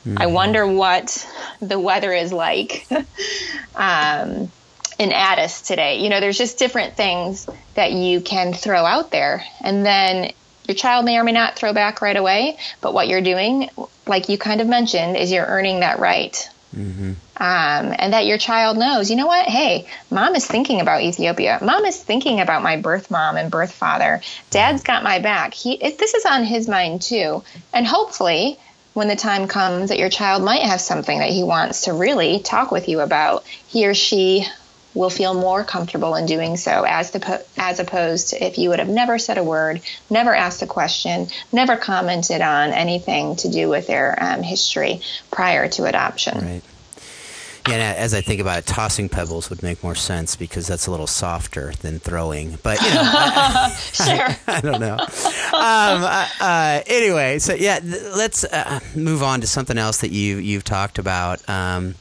[0.06, 0.18] Mm-hmm.
[0.18, 1.26] I wonder what
[1.62, 2.86] the weather is like
[3.76, 4.52] um,
[5.00, 6.04] in Addis today.
[6.04, 9.46] You know, there's just different things that you can throw out there.
[9.62, 10.34] And then
[10.68, 13.70] your child may or may not throw back right away, but what you're doing,
[14.08, 17.12] like you kind of mentioned, is you're earning that right Mm-hmm.
[17.38, 19.48] Um, and that your child knows, you know what?
[19.48, 21.60] Hey, mom is thinking about Ethiopia.
[21.62, 24.22] Mom is thinking about my birth mom and birth father.
[24.50, 25.54] Dad's got my back.
[25.54, 27.44] He, it, this is on his mind too.
[27.74, 28.58] And hopefully,
[28.94, 32.40] when the time comes that your child might have something that he wants to really
[32.40, 34.46] talk with you about, he or she
[34.94, 38.80] will feel more comfortable in doing so as the, as opposed to if you would
[38.80, 43.70] have never said a word, never asked a question, never commented on anything to do
[43.70, 45.02] with their um, history
[45.32, 46.40] prior to adoption.
[46.40, 46.64] Right.
[47.70, 50.92] Yeah, as I think about it, tossing pebbles would make more sense because that's a
[50.92, 52.58] little softer than throwing.
[52.62, 54.06] But you know, I, sure.
[54.06, 54.98] I, I, don't know.
[55.00, 60.12] Um, uh, uh, anyway, so yeah, th- let's uh, move on to something else that
[60.12, 61.48] you you've talked about.
[61.48, 61.96] Um,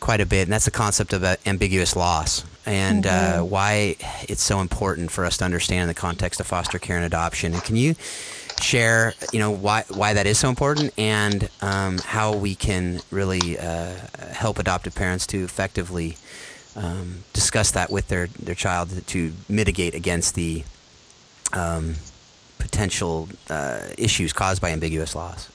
[0.00, 3.40] quite a bit, and that's the concept of ambiguous loss and uh, mm-hmm.
[3.40, 3.96] uh, why
[4.28, 7.54] it's so important for us to understand in the context of foster care and adoption.
[7.54, 7.94] And can you
[8.60, 13.58] share, you know, why why that is so important and um, how we can really
[13.58, 13.94] uh,
[14.32, 16.16] help adoptive parents to effectively
[16.76, 20.64] um, discuss that with their their child to mitigate against the
[21.54, 21.94] um,
[22.58, 25.48] potential uh, issues caused by ambiguous loss.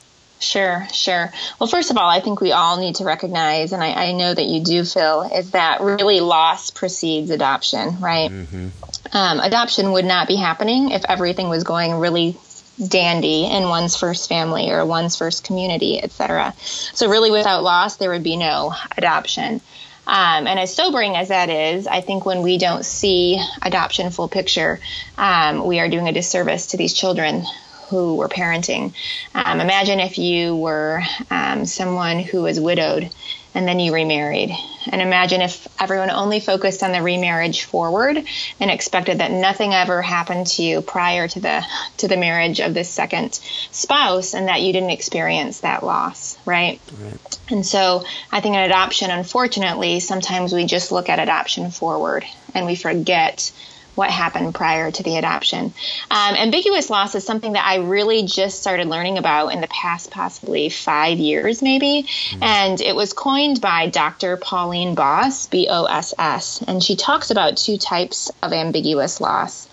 [0.44, 1.32] Sure, sure.
[1.58, 4.34] Well, first of all, I think we all need to recognize, and I, I know
[4.34, 8.30] that you do, Phil, is that really loss precedes adoption, right?
[8.30, 8.68] Mm-hmm.
[9.14, 12.38] Um, adoption would not be happening if everything was going really
[12.86, 16.54] dandy in one's first family or one's first community, etc.
[16.60, 19.62] So, really, without loss, there would be no adoption.
[20.06, 24.28] Um, and as sobering as that is, I think when we don't see adoption full
[24.28, 24.82] picture,
[25.18, 27.46] um, we are doing a disservice to these children
[27.94, 28.92] who were parenting.
[29.36, 33.12] Um, imagine if you were um, someone who was widowed
[33.54, 34.50] and then you remarried.
[34.92, 38.18] And imagine if everyone only focused on the remarriage forward
[38.60, 41.64] and expected that nothing ever happened to you prior to the
[41.98, 43.34] to the marriage of this second
[43.72, 46.82] spouse and that you didn't experience that loss, right?
[47.00, 47.40] right.
[47.52, 52.26] And so I think in adoption, unfortunately, sometimes we just look at adoption forward
[52.56, 53.52] and we forget
[53.96, 55.74] what happened prior to the adoption.
[56.10, 60.12] Um, ambiguous loss is something that I really just started learning about in the past,
[60.12, 62.04] possibly five years, maybe.
[62.04, 62.44] Mm-hmm.
[62.44, 64.38] And it was coined by Dr.
[64.38, 66.62] Pauline Boss, B O S S.
[66.68, 69.68] And she talks about two types of ambiguous loss.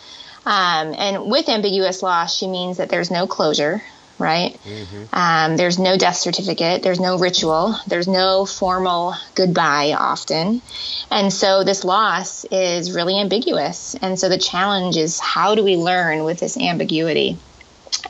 [0.47, 3.83] Um, and with ambiguous loss, she means that there's no closure,
[4.21, 4.53] right?
[4.65, 5.05] Mm-hmm.
[5.13, 10.63] Um, there's no death certificate, there's no ritual, there's no formal goodbye often.
[11.11, 13.97] And so this loss is really ambiguous.
[14.01, 17.39] And so the challenge is how do we learn with this ambiguity?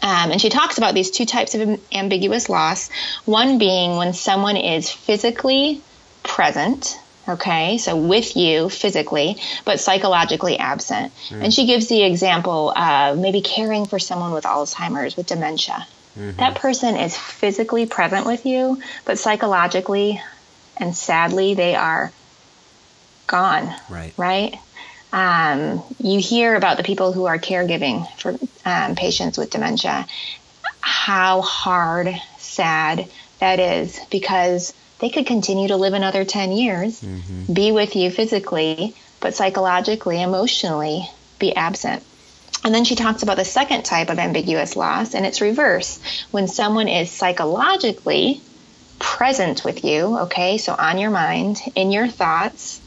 [0.02, 2.90] Um, and she talks about these two types of ambiguous loss
[3.24, 5.82] one being when someone is physically
[6.22, 11.42] present okay so with you physically but psychologically absent mm.
[11.42, 16.36] and she gives the example of maybe caring for someone with alzheimer's with dementia mm-hmm.
[16.38, 20.20] that person is physically present with you but psychologically
[20.76, 22.12] and sadly they are
[23.26, 24.56] gone right right
[25.12, 30.06] um, you hear about the people who are caregiving for um, patients with dementia
[30.80, 33.08] how hard sad
[33.40, 37.52] that is because they could continue to live another 10 years, mm-hmm.
[37.52, 42.02] be with you physically, but psychologically, emotionally, be absent.
[42.62, 45.98] And then she talks about the second type of ambiguous loss, and it's reverse.
[46.30, 48.40] When someone is psychologically
[48.98, 52.80] present with you, okay, so on your mind, in your thoughts,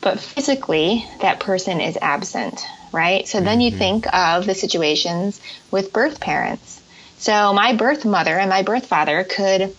[0.00, 2.60] but physically, that person is absent,
[2.92, 3.26] right?
[3.26, 3.78] So then you mm-hmm.
[3.78, 6.82] think of the situations with birth parents.
[7.18, 9.74] So my birth mother and my birth father could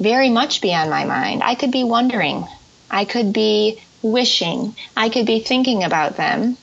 [0.00, 1.42] very much be on my mind.
[1.44, 2.46] I could be wondering.
[2.90, 4.74] I could be wishing.
[4.96, 6.56] I could be thinking about them,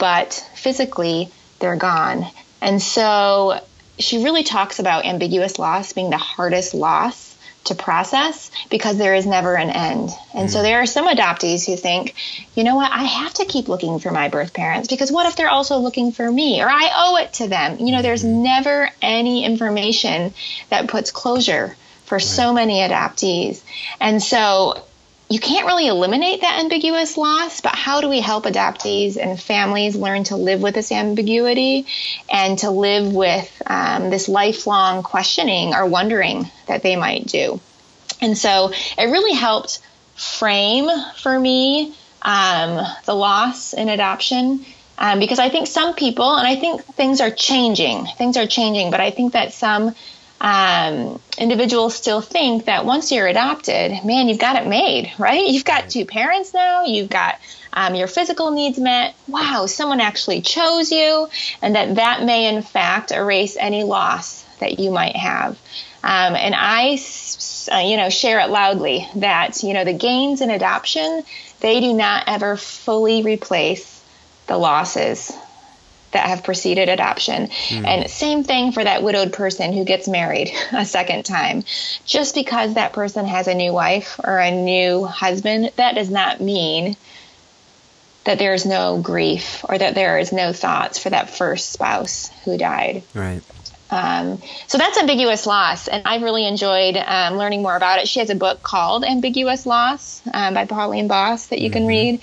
[0.00, 2.26] but physically they're gone.
[2.60, 3.60] And so
[4.00, 9.26] she really talks about ambiguous loss being the hardest loss to process because there is
[9.26, 10.10] never an end.
[10.34, 10.52] And mm.
[10.52, 12.14] so there are some adoptees who think,
[12.54, 15.36] you know what, I have to keep looking for my birth parents because what if
[15.36, 17.78] they're also looking for me or I owe it to them?
[17.78, 18.42] You know, there's mm-hmm.
[18.42, 20.32] never any information
[20.70, 22.24] that puts closure for right.
[22.24, 23.62] so many adoptees.
[24.00, 24.82] And so
[25.30, 29.94] you can't really eliminate that ambiguous loss, but how do we help adoptees and families
[29.94, 31.86] learn to live with this ambiguity
[32.28, 37.60] and to live with um, this lifelong questioning or wondering that they might do?
[38.20, 39.78] And so it really helped
[40.16, 44.64] frame for me um, the loss in adoption.
[44.98, 48.90] Um, because I think some people, and I think things are changing, things are changing,
[48.90, 49.94] but I think that some
[50.40, 55.46] um, individuals still think that once you're adopted, man, you've got it made, right?
[55.46, 57.38] You've got two parents now, you've got
[57.72, 59.14] um, your physical needs met.
[59.28, 61.28] Wow, someone actually chose you,
[61.60, 65.58] and that that may in fact erase any loss that you might have.
[66.02, 66.98] Um, and I,
[67.70, 71.22] uh, you know, share it loudly that you know the gains in adoption
[71.60, 74.02] they do not ever fully replace
[74.46, 75.30] the losses
[76.12, 77.48] that have preceded adoption.
[77.68, 77.86] Mm.
[77.86, 81.64] And same thing for that widowed person who gets married a second time.
[82.04, 86.40] Just because that person has a new wife or a new husband, that does not
[86.40, 86.96] mean
[88.24, 92.30] that there is no grief or that there is no thoughts for that first spouse
[92.44, 93.02] who died.
[93.14, 93.42] Right.
[93.90, 98.06] Um, so that's ambiguous loss, and I've really enjoyed um, learning more about it.
[98.06, 101.78] She has a book called Ambiguous Loss um, by Pauline Boss that you mm-hmm.
[101.78, 102.20] can read.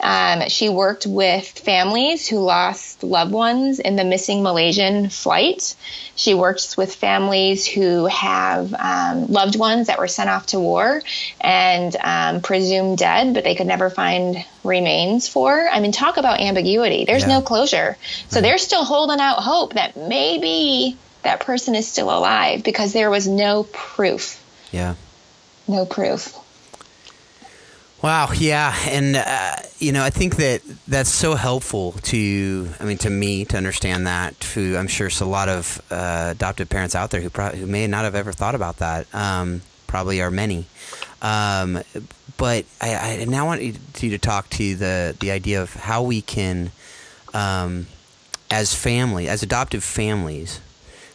[0.00, 5.74] Um, she worked with families who lost loved ones in the missing Malaysian flight.
[6.14, 11.02] She works with families who have um, loved ones that were sent off to war
[11.40, 15.68] and um, presumed dead, but they could never find remains for.
[15.68, 17.04] I mean, talk about ambiguity.
[17.04, 17.38] There's yeah.
[17.38, 17.96] no closure.
[18.28, 23.10] So they're still holding out hope that maybe that person is still alive because there
[23.10, 24.42] was no proof.
[24.70, 24.94] Yeah.
[25.66, 26.34] No proof.
[28.00, 32.98] Wow, yeah, and uh, you know, I think that that's so helpful to, I mean,
[32.98, 34.38] to me to understand that.
[34.40, 37.88] To I'm sure it's a lot of uh, adoptive parents out there who who may
[37.88, 39.12] not have ever thought about that.
[39.12, 40.66] Um, probably are many,
[41.22, 41.82] um,
[42.36, 43.72] but I, I, now want you
[44.10, 46.70] to talk to the the idea of how we can,
[47.34, 47.88] um,
[48.48, 50.60] as family, as adoptive families,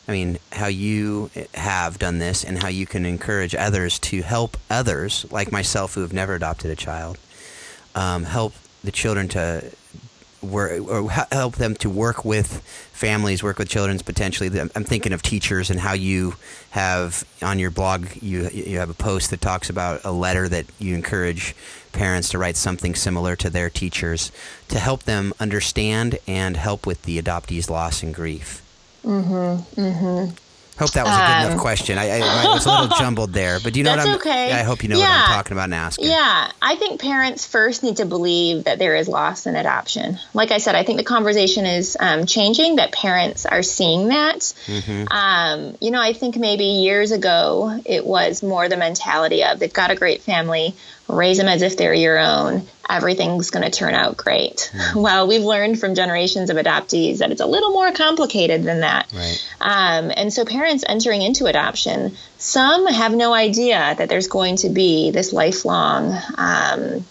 [0.07, 4.57] I mean, how you have done this and how you can encourage others to help
[4.69, 7.17] others, like myself, who have never adopted a child,
[7.95, 9.71] um, help the children to
[10.41, 12.61] work or help them to work with
[12.91, 14.49] families, work with children potentially.
[14.59, 16.35] I'm thinking of teachers and how you
[16.71, 20.65] have on your blog you you have a post that talks about a letter that
[20.79, 21.55] you encourage
[21.93, 24.31] parents to write something similar to their teachers
[24.67, 28.62] to help them understand and help with the adoptee's loss and grief.
[29.03, 29.81] Mm-hmm.
[29.81, 30.35] Mm-hmm.
[30.77, 31.99] Hope that was a good um, enough question.
[31.99, 34.15] I, I, was a little jumbled there, but do you know what I'm?
[34.15, 34.51] Okay.
[34.51, 35.03] I hope you know yeah.
[35.03, 36.07] what I'm talking about and asking.
[36.07, 40.17] Yeah, I think parents first need to believe that there is loss in adoption.
[40.33, 42.77] Like I said, I think the conversation is um, changing.
[42.77, 44.39] That parents are seeing that.
[44.65, 45.13] Mm-hmm.
[45.13, 49.71] Um, you know, I think maybe years ago it was more the mentality of they've
[49.71, 50.73] got a great family,
[51.07, 54.71] raise them as if they're your own, everything's going to turn out great.
[54.73, 54.93] Mm.
[55.03, 59.11] Well, we've learned from generations of adoptees that it's a little more complicated than that.
[59.13, 59.47] Right.
[59.59, 64.69] Um, and so, parents entering into adoption, some have no idea that there's going to
[64.69, 67.05] be this lifelong um,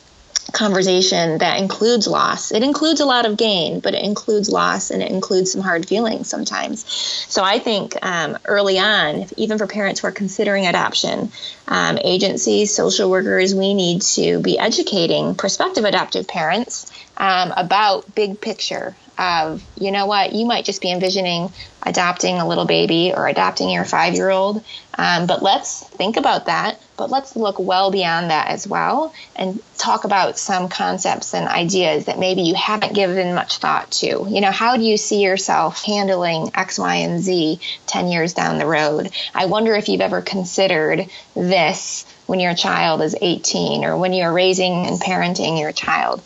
[0.53, 2.53] conversation that includes loss.
[2.53, 5.86] It includes a lot of gain, but it includes loss and it includes some hard
[5.86, 6.84] feelings sometimes.
[6.86, 11.32] So I think um, early on, even for parents who are considering adoption,
[11.68, 18.40] um, agencies, social workers, we need to be educating prospective adoptive parents um, about big
[18.40, 21.50] picture of, you know what, you might just be envisioning
[21.84, 24.64] adopting a little baby or adopting your five year old.
[24.96, 26.80] Um, but let's think about that.
[26.96, 32.04] But let's look well beyond that as well and talk about some concepts and ideas
[32.04, 34.26] that maybe you haven't given much thought to.
[34.28, 38.58] You know, how do you see yourself handling X, Y, and Z 10 years down
[38.58, 39.10] the road?
[39.34, 44.32] I wonder if you've ever considered this when your child is 18 or when you're
[44.32, 46.22] raising and parenting your child.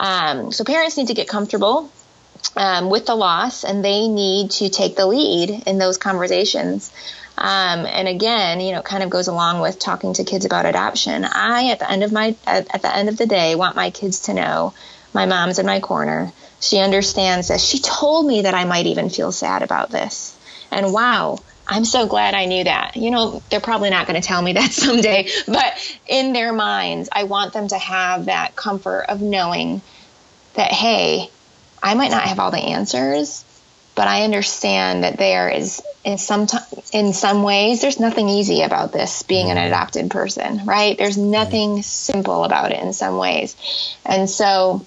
[0.00, 1.92] Um, so parents need to get comfortable
[2.56, 6.90] um, with the loss, and they need to take the lead in those conversations.
[7.36, 11.24] Um, and again, you know, kind of goes along with talking to kids about adoption.
[11.24, 13.90] I, at the end of my, at, at the end of the day, want my
[13.90, 14.72] kids to know
[15.12, 16.32] my mom's in my corner.
[16.60, 17.62] She understands this.
[17.62, 20.36] She told me that I might even feel sad about this.
[20.70, 21.38] And wow,
[21.70, 22.96] I'm so glad I knew that.
[22.96, 27.08] You know, they're probably not going to tell me that someday, but in their minds,
[27.12, 29.80] I want them to have that comfort of knowing
[30.54, 31.30] that, hey,
[31.82, 33.44] I might not have all the answers,
[33.94, 36.58] but I understand that there is in some t-
[36.92, 39.66] in some ways there's nothing easy about this being an mm-hmm.
[39.66, 40.96] adopted person, right?
[40.96, 43.56] There's nothing simple about it in some ways,
[44.04, 44.84] and so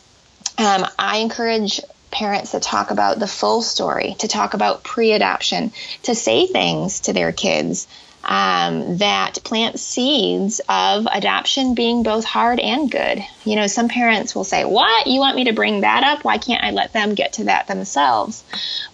[0.58, 1.80] um, I encourage
[2.14, 7.14] parents to talk about the full story, to talk about pre-adoption, to say things to
[7.14, 7.88] their kids
[8.24, 13.24] um, that plant seeds of adoption being both hard and good.
[13.44, 15.08] You know, some parents will say, What?
[15.08, 16.24] You want me to bring that up?
[16.24, 18.44] Why can't I let them get to that themselves?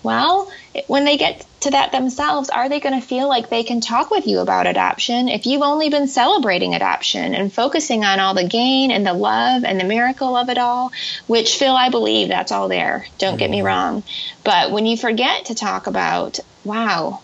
[0.02, 0.52] Well,
[0.88, 4.10] when they get to that themselves, are they going to feel like they can talk
[4.10, 8.48] with you about adoption if you've only been celebrating adoption and focusing on all the
[8.48, 10.92] gain and the love and the miracle of it all?
[11.28, 13.06] Which, Phil, I believe that's all there.
[13.18, 13.68] Don't get me mm-hmm.
[13.68, 14.04] wrong.
[14.44, 17.22] But when you forget to talk about, wow,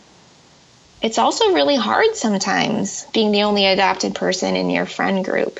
[1.05, 5.59] it's also really hard sometimes being the only adopted person in your friend group.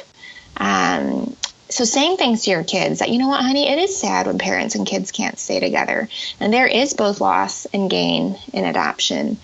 [0.58, 1.38] Um,
[1.70, 3.70] so saying things to your kids that you know what honey?
[3.70, 6.10] It is sad when parents and kids can't stay together.
[6.40, 9.38] And there is both loss and gain in adoption.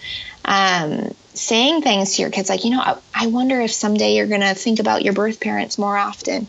[0.44, 4.42] Um, saying things to your kids like you know i wonder if someday you're going
[4.42, 6.48] to think about your birth parents more often.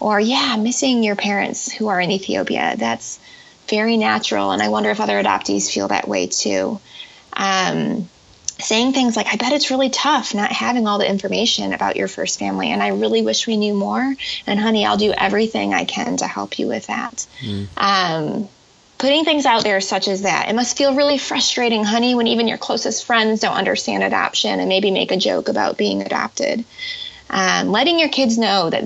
[0.00, 2.74] Or yeah missing your parents who are in ethiopia.
[2.78, 3.20] That's
[3.68, 6.80] very natural and i wonder if other adoptees feel that way too.
[7.34, 8.08] Um,
[8.64, 12.08] saying things like, I bet it's really tough not having all the information about your
[12.08, 14.14] first family, and I really wish we knew more.
[14.46, 17.26] And honey, I'll do everything I can to help you with that.
[17.40, 17.68] Mm.
[17.76, 18.48] Um,
[18.98, 20.48] putting things out there such as that.
[20.48, 24.68] It must feel really frustrating, honey, when even your closest friends don't understand adoption and
[24.68, 26.64] maybe make a joke about being adopted.
[27.28, 28.84] Um, letting your kids know that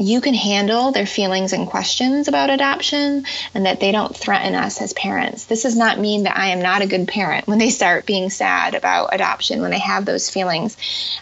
[0.00, 4.80] you can handle their feelings and questions about adoption and that they don't threaten us
[4.80, 5.44] as parents.
[5.44, 8.30] This does not mean that I am not a good parent when they start being
[8.30, 10.76] sad about adoption, when they have those feelings.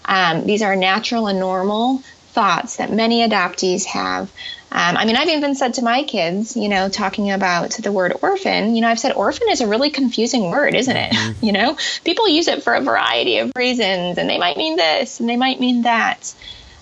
[0.04, 4.30] Um, these are natural and normal thoughts that many adoptees have.
[4.70, 8.12] Um, I mean, I've even said to my kids, you know, talking about the word
[8.22, 11.12] orphan, you know, I've said orphan is a really confusing word, isn't it?
[11.12, 11.28] Mm-hmm.
[11.48, 15.18] You know, people use it for a variety of reasons, and they might mean this
[15.18, 16.34] and they might mean that.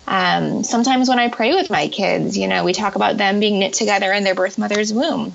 [0.06, 3.58] Um, sometimes when I pray with my kids, you know, we talk about them being
[3.58, 5.32] knit together in their birth mother's womb.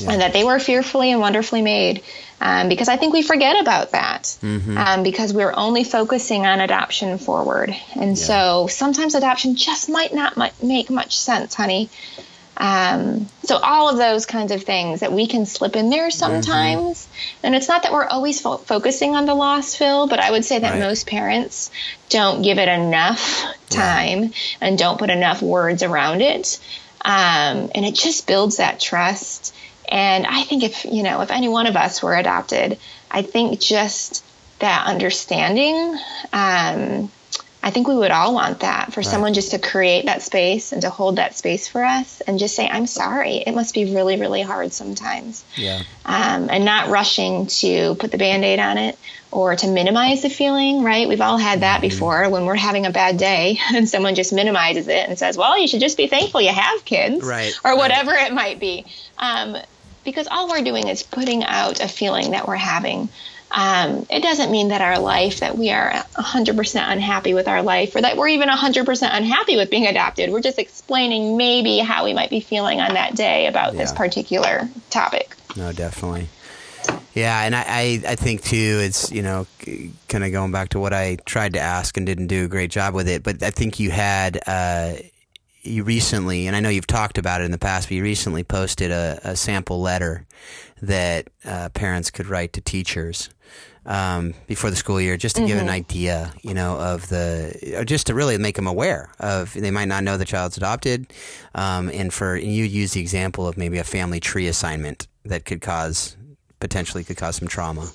[0.00, 0.10] Yeah.
[0.10, 2.02] And that they were fearfully and wonderfully made,
[2.40, 4.76] um, because I think we forget about that, mm-hmm.
[4.76, 8.14] um, because we're only focusing on adoption forward, and yeah.
[8.14, 11.90] so sometimes adoption just might not make much sense, honey.
[12.56, 17.06] Um, so all of those kinds of things that we can slip in there sometimes.
[17.06, 17.46] Mm-hmm.
[17.46, 20.44] And it's not that we're always fo- focusing on the loss, Phil, but I would
[20.44, 20.80] say that right.
[20.80, 21.70] most parents
[22.08, 26.60] don't give it enough time and don't put enough words around it.
[27.04, 29.54] Um, and it just builds that trust.
[29.88, 32.78] And I think if, you know, if any one of us were adopted,
[33.10, 34.24] I think just
[34.60, 35.98] that understanding,
[36.32, 37.10] um,
[37.64, 39.06] I think we would all want that for right.
[39.06, 42.54] someone just to create that space and to hold that space for us and just
[42.54, 43.36] say, I'm sorry.
[43.36, 45.42] It must be really, really hard sometimes.
[45.56, 45.80] Yeah.
[46.04, 48.98] Um, and not rushing to put the band aid on it
[49.30, 51.08] or to minimize the feeling, right?
[51.08, 51.88] We've all had that mm-hmm.
[51.88, 55.58] before when we're having a bad day and someone just minimizes it and says, well,
[55.58, 57.24] you should just be thankful you have kids.
[57.24, 57.58] Right.
[57.64, 58.30] Or whatever right.
[58.30, 58.84] it might be.
[59.16, 59.56] Um,
[60.04, 63.08] because all we're doing is putting out a feeling that we're having.
[63.54, 67.94] Um, it doesn't mean that our life, that we are 100% unhappy with our life,
[67.94, 70.30] or that we're even 100% unhappy with being adopted.
[70.30, 73.80] We're just explaining maybe how we might be feeling on that day about yeah.
[73.80, 75.36] this particular topic.
[75.56, 76.28] No, definitely.
[77.14, 79.46] Yeah, and I, I, I, think too, it's, you know,
[80.08, 82.72] kind of going back to what I tried to ask and didn't do a great
[82.72, 84.94] job with it, but I think you had, uh,
[85.64, 88.44] you recently, and I know you've talked about it in the past, but you recently
[88.44, 90.26] posted a, a sample letter
[90.82, 93.30] that uh, parents could write to teachers
[93.86, 95.48] um, before the school year, just to mm-hmm.
[95.48, 95.74] give an mm-hmm.
[95.74, 99.52] idea, you know, of the, or just to really make them aware of.
[99.52, 101.12] They might not know the child's adopted,
[101.54, 105.44] um, and for and you use the example of maybe a family tree assignment that
[105.44, 106.16] could cause
[106.60, 107.90] potentially could cause some trauma.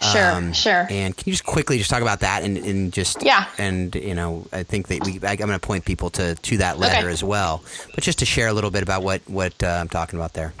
[0.00, 0.86] Sure, um, sure.
[0.90, 4.14] And can you just quickly just talk about that and, and just yeah, and you
[4.14, 7.06] know I think that we I, am going to point people to to that letter
[7.06, 7.12] okay.
[7.12, 7.62] as well,
[7.94, 10.52] but just to share a little bit about what what uh, I'm talking about there.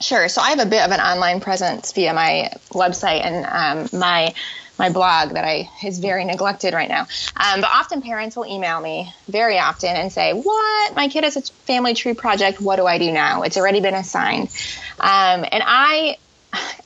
[0.00, 0.28] Sure.
[0.28, 4.34] So I have a bit of an online presence via my website and um, my
[4.78, 7.06] my blog that I is very neglected right now.
[7.36, 10.96] Um, but often parents will email me very often and say, "What?
[10.96, 12.60] My kid has a family tree project.
[12.60, 13.42] What do I do now?
[13.42, 14.48] It's already been assigned."
[14.98, 16.16] Um, and I,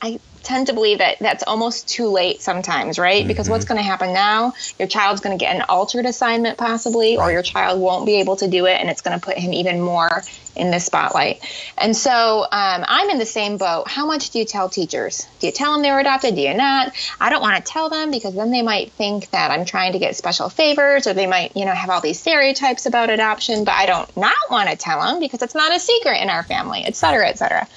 [0.01, 3.21] I tend to believe that that's almost too late sometimes, right?
[3.21, 3.29] Mm-hmm.
[3.29, 4.55] Because what's going to happen now?
[4.79, 7.25] Your child's going to get an altered assignment possibly, right.
[7.25, 9.53] or your child won't be able to do it, and it's going to put him
[9.53, 10.23] even more
[10.57, 11.41] in the spotlight.
[11.77, 13.89] And so um, I'm in the same boat.
[13.89, 15.27] How much do you tell teachers?
[15.39, 16.35] Do you tell them they were adopted?
[16.35, 16.93] Do you not?
[17.21, 19.99] I don't want to tell them because then they might think that I'm trying to
[19.99, 23.65] get special favors, or they might, you know, have all these stereotypes about adoption.
[23.65, 26.43] But I don't not want to tell them because it's not a secret in our
[26.43, 27.69] family, et cetera, et cetera.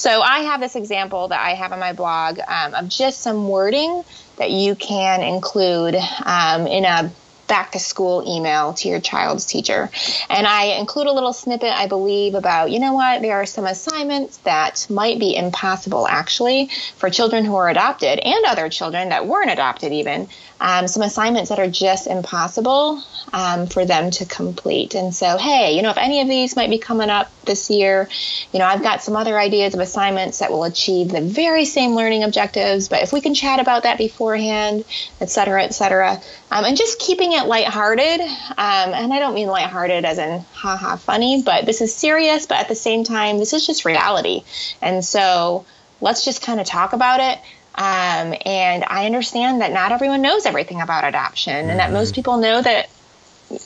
[0.00, 3.48] So I have this example that I have on my blog um, of just some
[3.48, 4.02] wording
[4.38, 5.94] that you can include
[6.24, 7.12] um, in a
[7.48, 9.90] back to school email to your child's teacher.
[10.30, 13.66] And I include a little snippet, I believe, about, you know what, there are some
[13.66, 19.26] assignments that might be impossible actually for children who are adopted and other children that
[19.26, 20.28] weren't adopted even
[20.60, 23.02] um, some assignments that are just impossible
[23.32, 24.94] um, for them to complete.
[24.94, 28.08] And so, hey, you know, if any of these might be coming up this year,
[28.52, 31.92] you know, I've got some other ideas of assignments that will achieve the very same
[31.92, 34.84] learning objectives, but if we can chat about that beforehand,
[35.20, 38.20] et cetera, et cetera, um, and just keeping it lighthearted.
[38.20, 42.58] Um, and I don't mean lighthearted as in haha funny, but this is serious, but
[42.58, 44.44] at the same time, this is just reality.
[44.82, 45.64] And so
[46.00, 47.38] let's just kind of talk about it.
[47.80, 51.70] Um, and I understand that not everyone knows everything about adoption, mm-hmm.
[51.70, 52.14] and that most mm-hmm.
[52.16, 52.90] people know that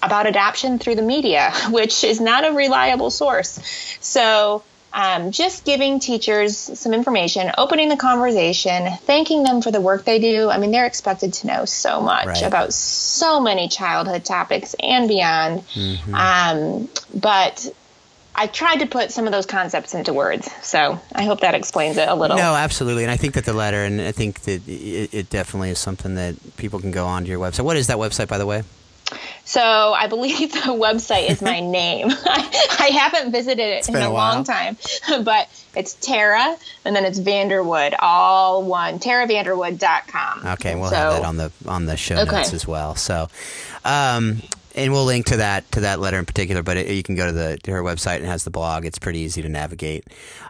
[0.04, 3.58] about adoption through the media, which is not a reliable source.
[4.00, 4.62] So,
[4.92, 10.20] um, just giving teachers some information, opening the conversation, thanking them for the work they
[10.20, 10.48] do.
[10.48, 12.42] I mean, they're expected to know so much right.
[12.42, 15.66] about so many childhood topics and beyond.
[15.70, 16.14] Mm-hmm.
[16.14, 17.68] Um, but
[18.34, 20.50] I tried to put some of those concepts into words.
[20.62, 22.36] So I hope that explains it a little.
[22.36, 23.04] No, absolutely.
[23.04, 26.16] And I think that the letter, and I think that it, it definitely is something
[26.16, 27.64] that people can go onto your website.
[27.64, 28.64] What is that website, by the way?
[29.44, 32.08] So I believe the website is my name.
[32.10, 34.76] I, I, haven't visited it it's in a, a long time,
[35.22, 40.46] but it's Tara and then it's VanDerWoude, all one, taravanderwoude.com.
[40.54, 42.36] Okay, we'll so, have that on the on the show okay.
[42.36, 42.94] notes as well.
[42.94, 43.28] So,
[43.84, 44.42] um,
[44.74, 46.62] and we'll link to that to that letter in particular.
[46.62, 48.84] But it, you can go to the to her website and has the blog.
[48.84, 50.04] It's pretty easy to navigate.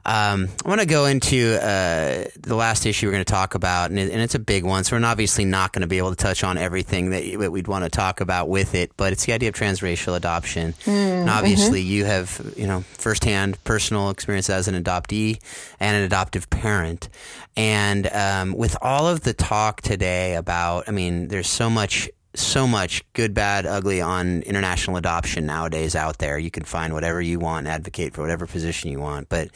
[0.06, 3.90] Um, I want to go into uh, the last issue we're going to talk about,
[3.90, 4.84] and, it, and, it's a big one.
[4.84, 7.68] So we're obviously not going to be able to touch on everything that, that we'd
[7.68, 8.92] want to talk about with it.
[8.96, 10.74] But it's the idea of transracial adoption.
[10.84, 11.90] Mm, and obviously, mm-hmm.
[11.90, 15.40] you have you know firsthand personal experience as an adoptee
[15.80, 17.08] and an adoptive parent.
[17.56, 22.66] And um, with all of the talk today about, I mean, there's so much so
[22.66, 26.38] much good, bad, ugly on international adoption nowadays out there.
[26.38, 29.28] You can find whatever you want, advocate for whatever position you want.
[29.28, 29.48] But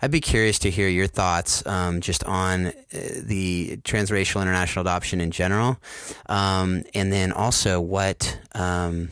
[0.00, 5.20] I'd be curious to hear your thoughts um, just on uh, the transracial international adoption
[5.20, 5.78] in general,
[6.26, 8.38] um, and then also what.
[8.54, 9.10] Um,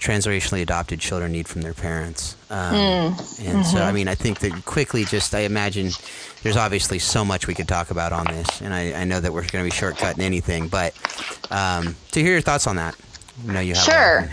[0.00, 2.36] transracially adopted children need from their parents.
[2.48, 3.46] Um, mm.
[3.46, 3.62] And mm-hmm.
[3.62, 5.90] so, I mean, I think that quickly, just I imagine
[6.42, 9.32] there's obviously so much we could talk about on this, and I, I know that
[9.32, 10.94] we're going to be shortcutting anything, but
[11.50, 12.96] um, to hear your thoughts on that,
[13.46, 13.84] I know you have.
[13.84, 14.30] Sure.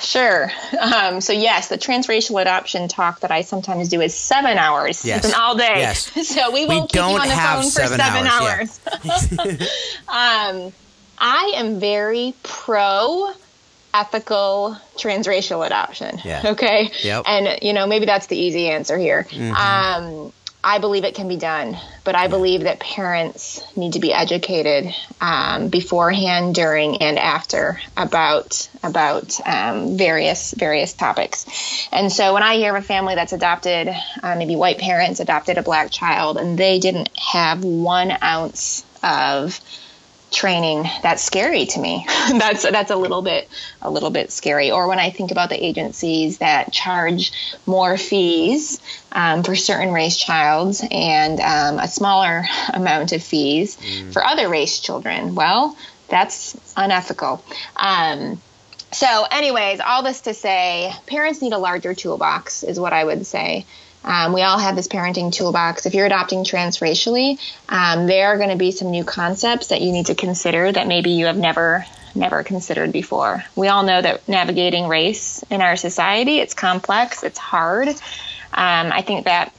[0.00, 0.50] Sure.
[0.80, 5.04] Um, so yes, the transracial adoption talk that I sometimes do is seven hours.
[5.04, 5.26] Yes.
[5.26, 5.74] It's an all day.
[5.76, 6.10] Yes.
[6.30, 8.80] So we won't we keep you on the phone for seven, seven hours.
[9.04, 9.32] hours.
[9.32, 9.66] Yeah.
[10.08, 10.72] um,
[11.18, 13.34] I am very pro
[13.92, 16.18] ethical transracial adoption.
[16.24, 16.42] Yeah.
[16.44, 16.90] Okay.
[17.02, 17.24] Yep.
[17.26, 19.26] And you know maybe that's the easy answer here.
[19.30, 19.54] Mm-hmm.
[19.54, 20.32] Um,
[20.62, 24.94] I believe it can be done, but I believe that parents need to be educated
[25.18, 31.88] um, beforehand, during, and after about about um, various various topics.
[31.90, 33.88] And so, when I hear of a family that's adopted,
[34.22, 39.58] uh, maybe white parents adopted a black child, and they didn't have one ounce of
[40.30, 42.06] training that's scary to me.
[42.30, 43.48] That's that's a little bit
[43.82, 44.70] a little bit scary.
[44.70, 47.32] Or when i think about the agencies that charge
[47.66, 48.80] more fees
[49.12, 54.12] um, for certain race childs and um, a smaller amount of fees mm.
[54.12, 55.34] for other race children.
[55.34, 55.76] Well
[56.08, 57.44] that's unethical.
[57.76, 58.40] Um,
[58.92, 63.24] so anyways all this to say parents need a larger toolbox is what i would
[63.24, 63.64] say
[64.04, 65.86] um, we all have this parenting toolbox.
[65.86, 67.38] If you're adopting transracially,
[67.68, 70.86] um, there are going to be some new concepts that you need to consider that
[70.86, 73.44] maybe you have never never considered before.
[73.54, 77.88] We all know that navigating race in our society it's complex, it's hard.
[77.88, 77.96] Um,
[78.52, 79.54] I think that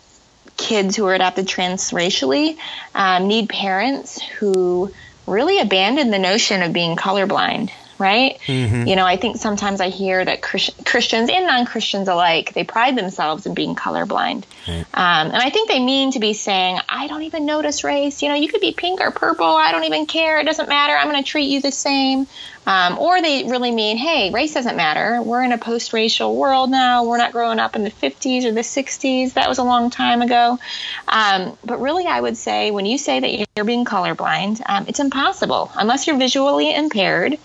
[0.58, 2.58] kids who are adopted transracially
[2.94, 4.92] um, need parents who
[5.28, 7.72] really abandon the notion of being colorblind
[8.02, 8.40] right?
[8.48, 8.88] Mm-hmm.
[8.88, 12.64] You know, I think sometimes I hear that Christ- Christians and non Christians alike, they
[12.64, 14.44] pride themselves in being colorblind.
[14.68, 14.86] Right.
[14.94, 18.22] Um, and I think they mean to be saying, I don't even notice race.
[18.22, 19.46] You know, you could be pink or purple.
[19.46, 20.40] I don't even care.
[20.40, 20.94] It doesn't matter.
[20.94, 22.28] I'm going to treat you the same.
[22.66, 25.22] Um, or they really mean, hey, race doesn't matter.
[25.22, 27.06] We're in a post racial world now.
[27.06, 29.34] We're not growing up in the 50s or the 60s.
[29.34, 30.60] That was a long time ago.
[31.08, 35.00] Um, but really, I would say when you say that you're being colorblind, um, it's
[35.00, 37.40] impossible unless you're visually impaired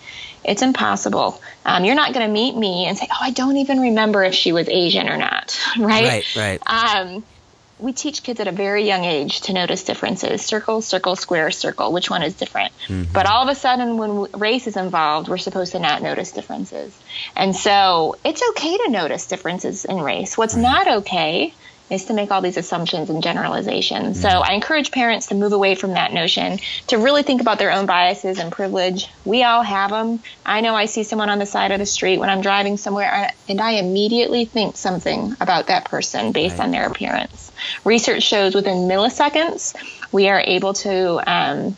[0.47, 1.41] it's impossible.
[1.65, 4.33] Um, you're not going to meet me and say, "Oh, I don't even remember if
[4.33, 6.25] she was Asian or not." right?
[6.35, 6.35] Right.
[6.35, 6.61] Right.
[6.65, 7.23] Um,
[7.79, 11.91] we teach kids at a very young age to notice differences circle circle square circle
[11.93, 13.11] which one is different mm-hmm.
[13.13, 16.97] but all of a sudden when race is involved we're supposed to not notice differences
[17.35, 20.63] and so it's okay to notice differences in race what's right.
[20.63, 21.53] not okay
[21.89, 24.19] is to make all these assumptions and generalizations.
[24.21, 24.51] So mm-hmm.
[24.51, 27.85] I encourage parents to move away from that notion, to really think about their own
[27.85, 29.07] biases and privilege.
[29.25, 30.19] We all have them.
[30.45, 33.31] I know I see someone on the side of the street when I'm driving somewhere,
[33.47, 36.65] and I immediately think something about that person based right.
[36.65, 37.51] on their appearance.
[37.83, 39.75] Research shows within milliseconds,
[40.11, 41.77] we are able to um,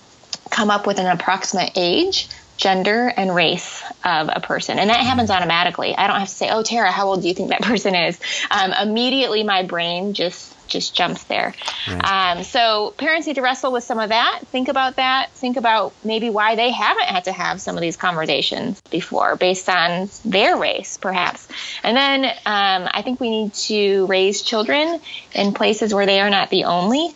[0.50, 2.28] come up with an approximate age
[2.60, 4.78] gender and race of a person.
[4.80, 5.96] And that happens automatically.
[5.96, 8.20] I don't have to say, oh, Tara, how old do you think that person is?
[8.52, 11.56] Um, immediately, my brain just just jumps there.
[11.88, 12.36] Right.
[12.38, 14.42] Um, so parents need to wrestle with some of that.
[14.50, 15.32] Think about that.
[15.32, 19.68] Think about maybe why they haven't had to have some of these conversations before, based
[19.68, 21.48] on their race, perhaps.
[21.82, 25.02] And then um, I think we need to raise children
[25.34, 27.16] in places where they are not the only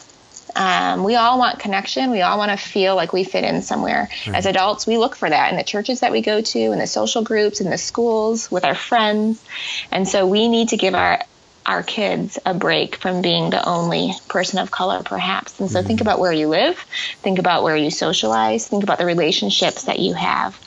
[0.55, 2.11] um, we all want connection.
[2.11, 4.09] We all want to feel like we fit in somewhere.
[4.27, 4.35] Right.
[4.35, 6.87] As adults, we look for that in the churches that we go to, in the
[6.87, 9.43] social groups, in the schools, with our friends.
[9.91, 11.19] And so we need to give our
[11.65, 15.61] our kids a break from being the only person of color, perhaps.
[15.61, 15.87] And so mm-hmm.
[15.87, 16.77] think about where you live,
[17.21, 20.59] think about where you socialize, think about the relationships that you have.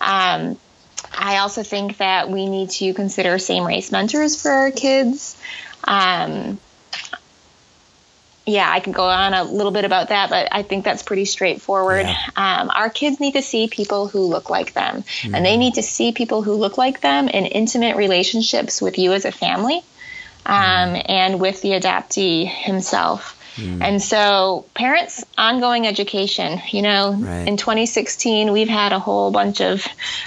[0.00, 0.56] Um,
[1.12, 5.36] I also think that we need to consider same race mentors for our kids.
[5.84, 6.58] Um,
[8.48, 11.26] yeah, I could go on a little bit about that, but I think that's pretty
[11.26, 12.06] straightforward.
[12.06, 12.16] Yeah.
[12.34, 15.34] Um, our kids need to see people who look like them, mm-hmm.
[15.34, 19.12] and they need to see people who look like them in intimate relationships with you
[19.12, 19.82] as a family
[20.46, 21.10] um, mm-hmm.
[21.10, 23.34] and with the adoptee himself.
[23.56, 23.82] Mm.
[23.82, 26.60] And so, parents' ongoing education.
[26.70, 27.48] You know, right.
[27.48, 29.86] in 2016, we've had a whole bunch of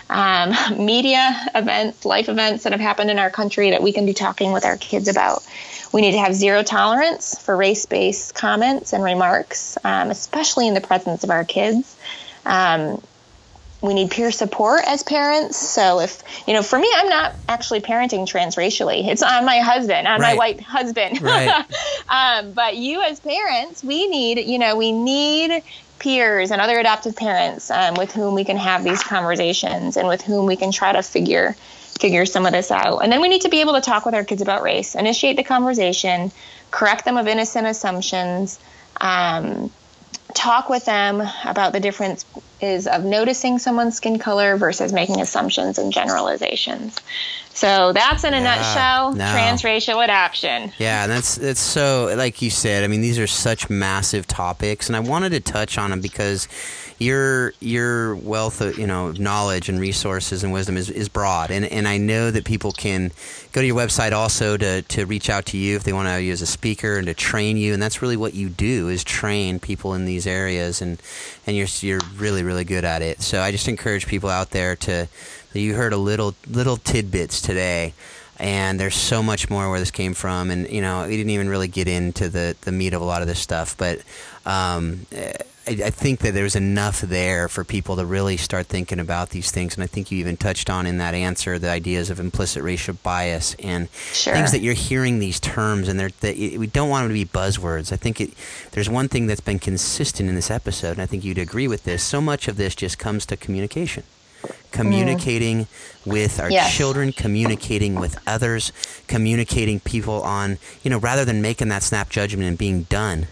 [0.09, 0.53] um,
[0.85, 4.51] media events, life events that have happened in our country that we can be talking
[4.51, 5.43] with our kids about.
[5.91, 10.73] We need to have zero tolerance for race based comments and remarks, um, especially in
[10.73, 11.95] the presence of our kids.
[12.45, 13.01] Um,
[13.81, 15.57] we need peer support as parents.
[15.57, 19.07] So if you know, for me, I'm not actually parenting transracially.
[19.07, 20.33] It's on my husband, on right.
[20.33, 21.19] my white husband.
[21.31, 21.65] Right.
[22.09, 25.63] um, but you as parents, we need, you know, we need
[25.99, 30.21] peers and other adoptive parents um, with whom we can have these conversations and with
[30.21, 31.55] whom we can try to figure
[32.01, 32.99] figure some of this out.
[32.99, 35.37] And then we need to be able to talk with our kids about race, initiate
[35.37, 36.31] the conversation,
[36.71, 38.59] correct them of innocent assumptions,
[38.99, 39.71] um,
[40.33, 42.25] talk with them about the difference
[42.61, 46.99] is of noticing someone's skin color versus making assumptions and generalizations.
[47.53, 49.25] So that's in a yeah, nutshell no.
[49.25, 50.71] transracial adoption.
[50.77, 52.83] Yeah, that's that's so like you said.
[52.83, 56.47] I mean, these are such massive topics, and I wanted to touch on them because
[57.01, 61.49] your your wealth of you know knowledge and resources and wisdom is, is broad.
[61.49, 63.11] And and I know that people can
[63.51, 66.21] go to your website also to, to reach out to you if they want to
[66.21, 67.73] use a speaker and to train you.
[67.73, 70.79] And that's really what you do is train people in these areas.
[70.79, 71.01] And
[71.47, 73.21] and you're you're really really good at it.
[73.21, 75.07] So I just encourage people out there to
[75.53, 77.95] you heard a little little tidbits today.
[78.37, 80.51] And there's so much more where this came from.
[80.51, 83.23] And you know we didn't even really get into the the meat of a lot
[83.23, 83.75] of this stuff.
[83.75, 84.01] But
[84.45, 85.07] um,
[85.71, 89.51] I, I think that there's enough there for people to really start thinking about these
[89.51, 89.75] things.
[89.75, 92.95] And I think you even touched on in that answer the ideas of implicit racial
[92.95, 94.33] bias and Sure.
[94.33, 97.25] things that you're hearing these terms, and they're, that we don't want them to be
[97.25, 97.91] buzzwords.
[97.91, 98.31] I think it,
[98.71, 101.83] there's one thing that's been consistent in this episode, and I think you'd agree with
[101.83, 102.03] this.
[102.03, 104.03] So much of this just comes to communication.
[104.71, 105.67] Communicating mm.
[106.05, 106.75] with our Yes.
[106.75, 108.71] children, communicating with others,
[109.07, 113.27] communicating people on, you know, rather than making that snap judgment and being done,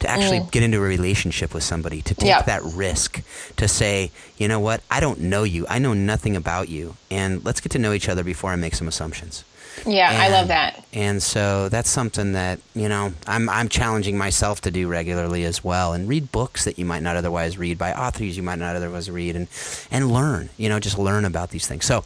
[0.00, 0.50] to actually mm.
[0.50, 2.46] get into a relationship with somebody, to take Yep.
[2.46, 3.22] that risk,
[3.56, 7.44] to say, you know what, I don't know you, I know nothing about you, and
[7.44, 9.44] let's get to know each other before I make some assumptions.
[9.86, 10.84] Yeah, I love that.
[10.92, 15.62] And so that's something that you know I'm I'm challenging myself to do regularly as
[15.64, 18.76] well, and read books that you might not otherwise read by authors you might not
[18.76, 19.48] otherwise read, and
[19.90, 20.50] and learn.
[20.56, 21.84] You know, just learn about these things.
[21.84, 22.04] So.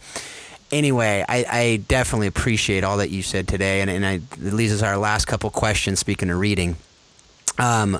[0.73, 4.73] Anyway, I, I definitely appreciate all that you said today, and, and I, it leads
[4.73, 6.01] us to our last couple questions.
[6.01, 6.77] Speaking of reading,
[7.59, 7.99] um,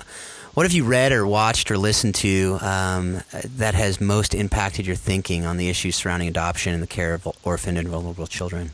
[0.53, 3.21] what have you read or watched or listened to um,
[3.57, 7.27] that has most impacted your thinking on the issues surrounding adoption and the care of
[7.43, 8.71] orphaned and vulnerable children?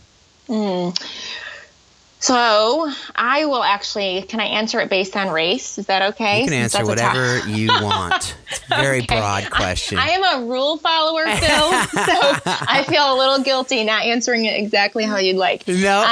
[2.19, 4.21] So I will actually.
[4.21, 5.79] Can I answer it based on race?
[5.79, 6.41] Is that okay?
[6.41, 8.35] You can answer that's a top- whatever you want.
[8.51, 9.17] It's a very Okay.
[9.17, 9.97] broad question.
[9.97, 11.37] I am a rule follower, Phil,
[12.05, 15.67] so I feel a little guilty not answering it exactly how you'd like.
[15.67, 16.07] no, Um,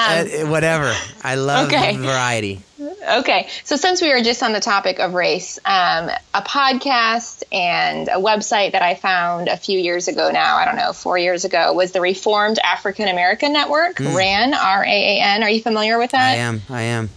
[0.47, 0.91] uh, whatever.
[1.23, 1.95] I love okay.
[1.97, 2.63] variety.
[2.81, 8.07] Okay, so since we were just on the topic of race, um, a podcast and
[8.07, 11.43] a website that I found a few years ago now, I don't know, four years
[11.43, 15.43] ago, was the Reformed African American Network, RAN, R A A N.
[15.43, 16.33] Are you familiar with that?
[16.33, 16.61] I am.
[16.69, 17.09] I am.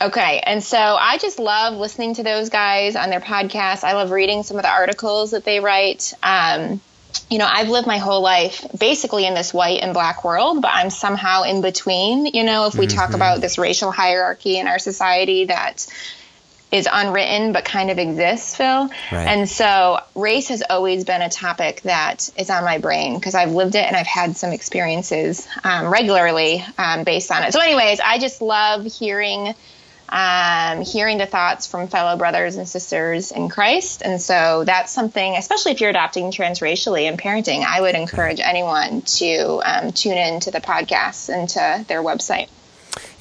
[0.00, 3.84] Okay, and so I just love listening to those guys on their podcast.
[3.84, 6.12] I love reading some of the articles that they write.
[6.22, 6.80] Um,
[7.30, 10.70] you know, I've lived my whole life basically in this white and black world, but
[10.72, 12.26] I'm somehow in between.
[12.26, 15.86] You know, if we talk about this racial hierarchy in our society that
[16.74, 18.88] is unwritten but kind of exists, Phil.
[19.12, 19.28] Right.
[19.28, 23.52] And so race has always been a topic that is on my brain because I've
[23.52, 27.52] lived it and I've had some experiences um, regularly um, based on it.
[27.52, 29.54] So, anyways, I just love hearing
[30.08, 34.02] um, hearing the thoughts from fellow brothers and sisters in Christ.
[34.02, 39.02] And so that's something, especially if you're adopting transracially and parenting, I would encourage anyone
[39.02, 42.48] to um, tune in to the podcast and to their website.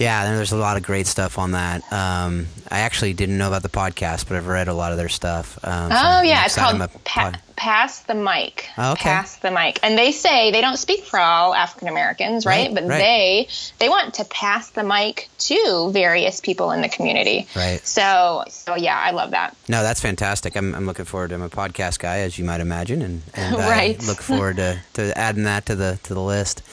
[0.03, 1.81] Yeah, there's a lot of great stuff on that.
[1.91, 5.09] Um, I actually didn't know about the podcast, but I've read a lot of their
[5.09, 5.57] stuff.
[5.63, 8.67] Um, so Oh I'm yeah, it's called pa- Pass the Mic.
[8.77, 9.03] Oh, okay.
[9.03, 12.65] Pass the Mic, and they say they don't speak for all African Americans, right?
[12.67, 12.97] Right, But right.
[12.97, 13.47] they
[13.79, 17.47] they want to pass the mic to various people in the community.
[17.55, 17.79] Right.
[17.85, 19.55] So so yeah, I love that.
[19.69, 20.55] No, that's fantastic.
[20.57, 21.35] I'm, I'm looking forward to.
[21.35, 24.01] I'm a podcast guy, as you might imagine, and, and Right.
[24.01, 26.63] I look forward to, to adding that to the to the list.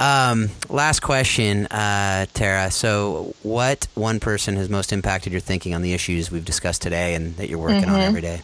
[0.00, 2.63] Um, last question, uh, Tara.
[2.68, 7.14] So, what one person has most impacted your thinking on the issues we've discussed today,
[7.14, 8.42] and that you're working on every day?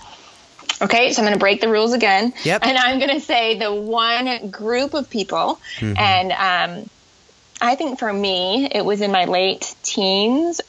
[0.82, 2.32] Okay, so I'm going to break the rules again.
[2.44, 2.64] Yep.
[2.64, 6.90] And I'm going to say the one group of people, and um,
[7.60, 10.60] I think for me, it was in my late teens,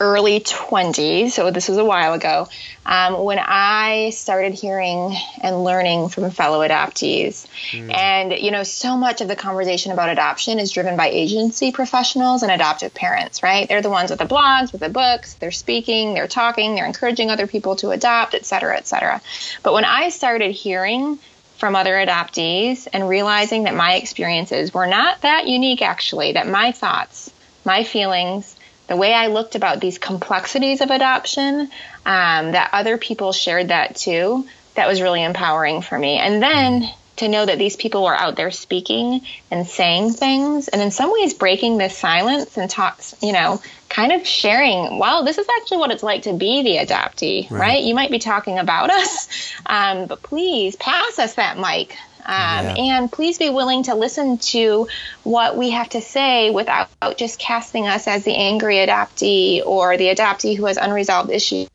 [0.00, 1.30] early 20s.
[1.30, 2.48] So this was a while ago
[2.84, 7.46] um, when I started hearing and learning from fellow adoptees.
[7.90, 12.42] And, you know, so much of the conversation about adoption is driven by agency professionals
[12.42, 13.68] and adoptive parents, right?
[13.68, 17.30] They're the ones with the blogs, with the books, they're speaking, they're talking, they're encouraging
[17.30, 19.20] other people to adopt, et cetera, et cetera.
[19.62, 21.18] But when I started hearing
[21.58, 26.72] from other adoptees and realizing that my experiences were not that unique, actually, that my
[26.72, 27.32] thoughts,
[27.64, 28.53] my feelings,
[28.86, 31.70] the way I looked about these complexities of adoption,
[32.04, 36.18] um, that other people shared that too, that was really empowering for me.
[36.18, 39.20] And then to know that these people were out there speaking
[39.50, 44.12] and saying things, and in some ways breaking this silence and talks, you know, kind
[44.12, 47.82] of sharing, wow, this is actually what it's like to be the adoptee, right?
[47.84, 51.96] You might be talking about us, um, but please pass us that mic.
[52.26, 52.74] Um, Yeah.
[52.76, 54.88] And please be willing to listen to
[55.22, 60.08] what we have to say without just casting us as the angry adoptee or the
[60.08, 61.68] adoptee who has unresolved issues.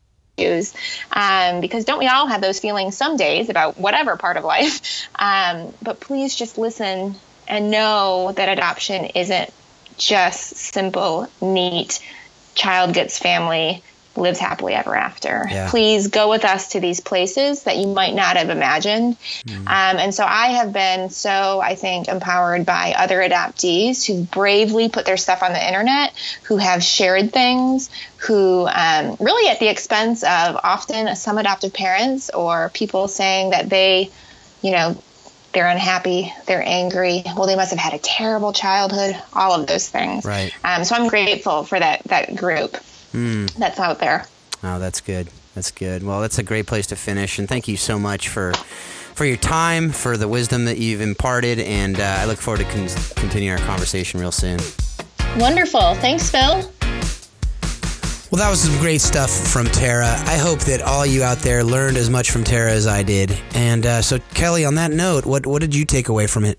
[1.12, 4.80] Um, because don't we all have those feelings some days about whatever part of life?
[5.18, 7.14] Um, but please just listen
[7.46, 9.52] and know that adoption isn't
[9.98, 12.00] just simple, neat,
[12.54, 13.82] child gets family,
[14.16, 15.46] lives happily ever after.
[15.50, 15.70] Yeah.
[15.70, 19.16] Please go with us to these places that you might not have imagined.
[19.48, 24.88] Um, and so I have been so, I think, empowered by other adoptees who bravely
[24.88, 26.12] put their stuff on the internet,
[26.44, 32.30] who have shared things, who um, really at the expense of often some adoptive parents
[32.30, 34.10] or people saying that they,
[34.62, 35.00] you know,
[35.52, 37.22] they're unhappy, they're angry.
[37.24, 39.20] Well, they must have had a terrible childhood.
[39.32, 40.24] All of those things.
[40.24, 40.54] Right.
[40.62, 42.76] Um, so I'm grateful for that that group
[43.12, 44.26] that's out there.
[44.62, 45.28] Oh, that's good.
[45.54, 46.02] That's good.
[46.02, 48.52] Well, that's a great place to finish, and thank you so much for
[49.14, 52.72] for your time, for the wisdom that you've imparted, and uh, I look forward to
[52.72, 54.58] con- continuing our conversation real soon.
[55.36, 55.94] Wonderful.
[55.96, 56.70] Thanks, Phil.
[58.30, 60.06] Well, that was some great stuff from Tara.
[60.06, 63.36] I hope that all you out there learned as much from Tara as I did.
[63.54, 66.58] And uh, so, Kelly, on that note, what what did you take away from it?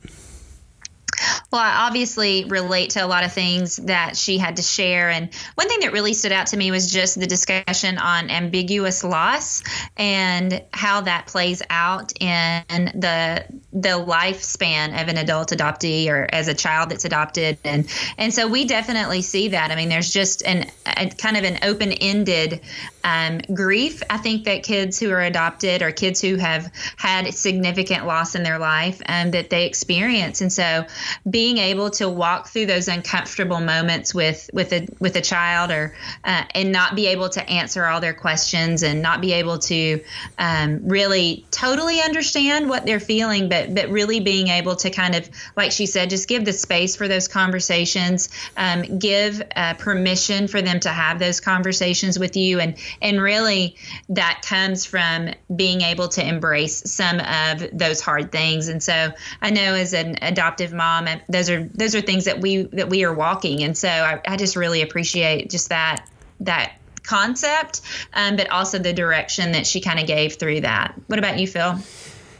[1.51, 5.09] Well, I obviously relate to a lot of things that she had to share.
[5.09, 9.03] And one thing that really stood out to me was just the discussion on ambiguous
[9.03, 9.61] loss
[9.97, 12.63] and how that plays out in
[12.95, 13.43] the
[13.73, 17.57] the lifespan of an adult adoptee or as a child that's adopted.
[17.65, 17.85] And
[18.17, 19.71] and so we definitely see that.
[19.71, 22.61] I mean, there's just an a, kind of an open ended
[23.03, 24.03] um, grief.
[24.09, 28.43] I think that kids who are adopted or kids who have had significant loss in
[28.43, 30.39] their life um, that they experience.
[30.39, 30.85] And so
[31.29, 35.93] being able to walk through those uncomfortable moments with with a with a child or
[36.23, 40.01] uh, and not be able to answer all their questions and not be able to
[40.37, 45.29] um, really totally understand what they're feeling, but but really being able to kind of
[45.55, 50.61] like she said, just give the space for those conversations, um, give uh, permission for
[50.61, 52.59] them to have those conversations with you.
[52.59, 53.75] And and really
[54.09, 58.67] that comes from being able to embrace some of those hard things.
[58.67, 59.11] And so
[59.41, 63.03] i know as an adoptive mom those are those are things that we that we
[63.03, 63.63] are walking.
[63.63, 66.05] And so i, I just really appreciate just that
[66.41, 66.73] that
[67.03, 67.81] concept
[68.13, 70.93] um, but also the direction that she kind of gave through that.
[71.07, 71.79] What about you phil?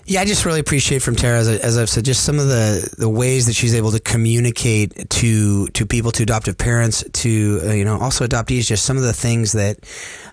[0.06, 2.94] Yeah, I just really appreciate from Tara, as, as I've said, just some of the,
[2.98, 7.72] the ways that she's able to communicate to to people, to adoptive parents, to uh,
[7.72, 9.78] you know also adoptees, just some of the things that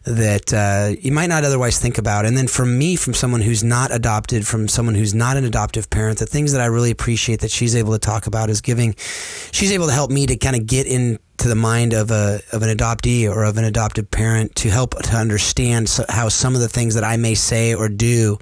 [0.04, 2.24] that uh, you might not otherwise think about.
[2.24, 5.90] And then from me, from someone who's not adopted, from someone who's not an adoptive
[5.90, 8.94] parent, the things that I really appreciate that she's able to talk about is giving.
[9.52, 12.40] She's able to help me to kind of get in to the mind of a
[12.52, 16.60] of an adoptee or of an adoptive parent to help to understand how some of
[16.60, 18.38] the things that I may say or do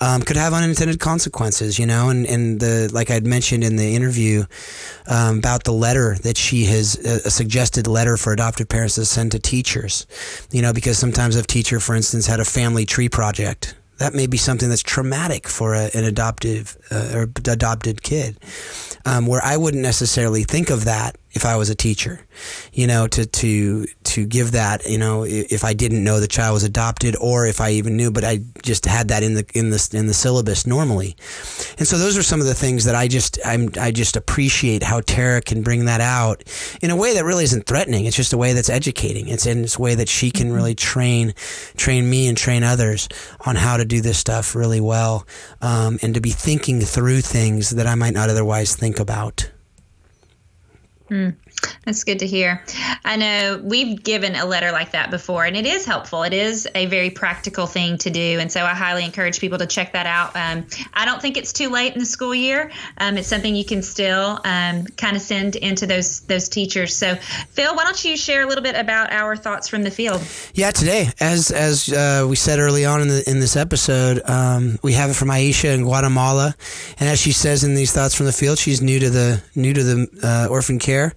[0.00, 1.78] um, could have unintended consequences.
[1.78, 4.44] You know, and and the like I'd mentioned in the interview
[5.08, 9.32] um, about the letter that she has a suggested letter for adoptive parents to send
[9.32, 10.06] to teachers.
[10.52, 14.26] You know, because sometimes a teacher, for instance, had a family tree project that may
[14.26, 18.38] be something that's traumatic for a, an adoptive uh, or adopted kid,
[19.04, 22.26] um, where I wouldn't necessarily think of that if I was a teacher,
[22.72, 26.54] you know, to, to, to give that, you know, if I didn't know the child
[26.54, 29.68] was adopted or if I even knew, but I just had that in the, in
[29.68, 31.14] the, in the syllabus normally.
[31.78, 34.82] And so those are some of the things that I just, I'm, I just appreciate
[34.82, 36.42] how Tara can bring that out
[36.80, 38.06] in a way that really isn't threatening.
[38.06, 39.28] It's just a way that's educating.
[39.28, 41.34] It's in this way that she can really train,
[41.76, 43.08] train me and train others
[43.44, 45.26] on how to do this stuff really well.
[45.60, 49.50] Um, and to be thinking through things that I might not otherwise think about.
[51.10, 51.36] Mm.
[51.84, 52.64] That's good to hear.
[53.04, 56.24] I know we've given a letter like that before, and it is helpful.
[56.24, 59.66] It is a very practical thing to do, and so I highly encourage people to
[59.66, 60.34] check that out.
[60.34, 62.72] Um, I don't think it's too late in the school year.
[62.98, 66.96] Um, it's something you can still um, kind of send into those those teachers.
[66.96, 70.22] So, Phil, why don't you share a little bit about our thoughts from the field?
[70.54, 74.80] Yeah, today, as as uh, we said early on in the in this episode, um,
[74.82, 76.56] we have it from Aisha in Guatemala,
[76.98, 79.72] and as she says in these thoughts from the field, she's new to the new
[79.72, 81.14] to the uh, orphan care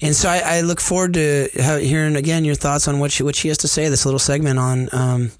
[0.00, 1.48] and so I, I look forward to
[1.80, 3.88] hearing again your thoughts on what she what she has to say.
[3.88, 5.32] This little segment on um,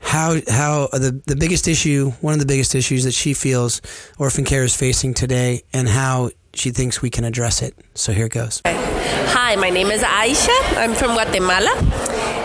[0.00, 3.80] how how the the biggest issue, one of the biggest issues that she feels
[4.18, 7.74] orphan care is facing today, and how she thinks we can address it.
[7.94, 8.62] So here it goes.
[8.64, 10.76] Hi, my name is Aisha.
[10.76, 11.70] I'm from Guatemala.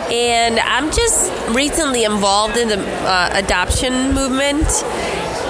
[0.10, 4.66] And I'm just recently involved in the uh, adoption movement.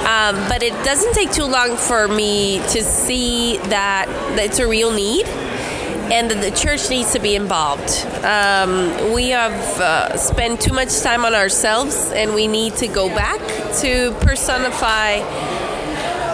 [0.08, 4.05] Um, but it doesn't take too long for me to see that,
[4.38, 8.05] that it's a real need and that the church needs to be involved.
[8.24, 9.51] Um, we have
[9.82, 13.39] uh, spent too much time on ourselves, and we need to go back
[13.82, 15.20] to personify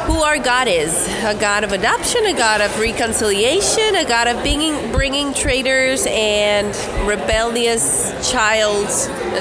[0.06, 4.42] who our God is a God of adoption, a God of reconciliation, a God of
[4.42, 6.68] bringing, bringing traitors and
[7.08, 8.88] rebellious child,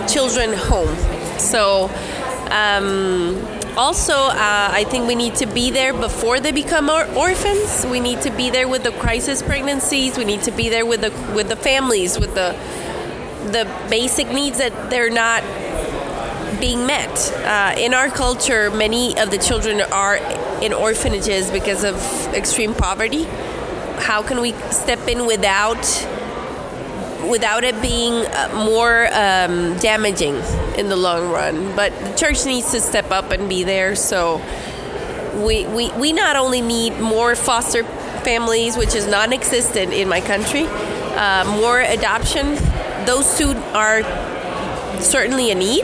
[0.08, 0.96] children home.
[1.38, 1.90] So,
[2.50, 7.86] um, also, uh, I think we need to be there before they become or- orphans.
[7.86, 10.16] We need to be there with the crisis pregnancies.
[10.16, 12.54] We need to be there with the with the families, with the
[13.50, 15.42] the basic needs that they're not
[16.60, 17.32] being met.
[17.44, 20.16] Uh, in our culture, many of the children are
[20.62, 21.96] in orphanages because of
[22.34, 23.24] extreme poverty.
[23.98, 25.82] How can we step in without
[27.28, 30.36] without it being uh, more um, damaging
[30.78, 31.74] in the long run.
[31.76, 33.96] But the church needs to step up and be there.
[33.96, 34.40] So
[35.34, 37.84] we, we, we not only need more foster
[38.22, 42.54] families, which is non existent in my country, uh, more adoption.
[43.04, 44.02] Those two are
[45.00, 45.82] certainly a need,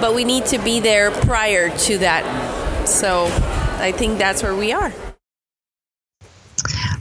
[0.00, 2.88] but we need to be there prior to that.
[2.88, 3.26] So
[3.78, 4.92] I think that's where we are.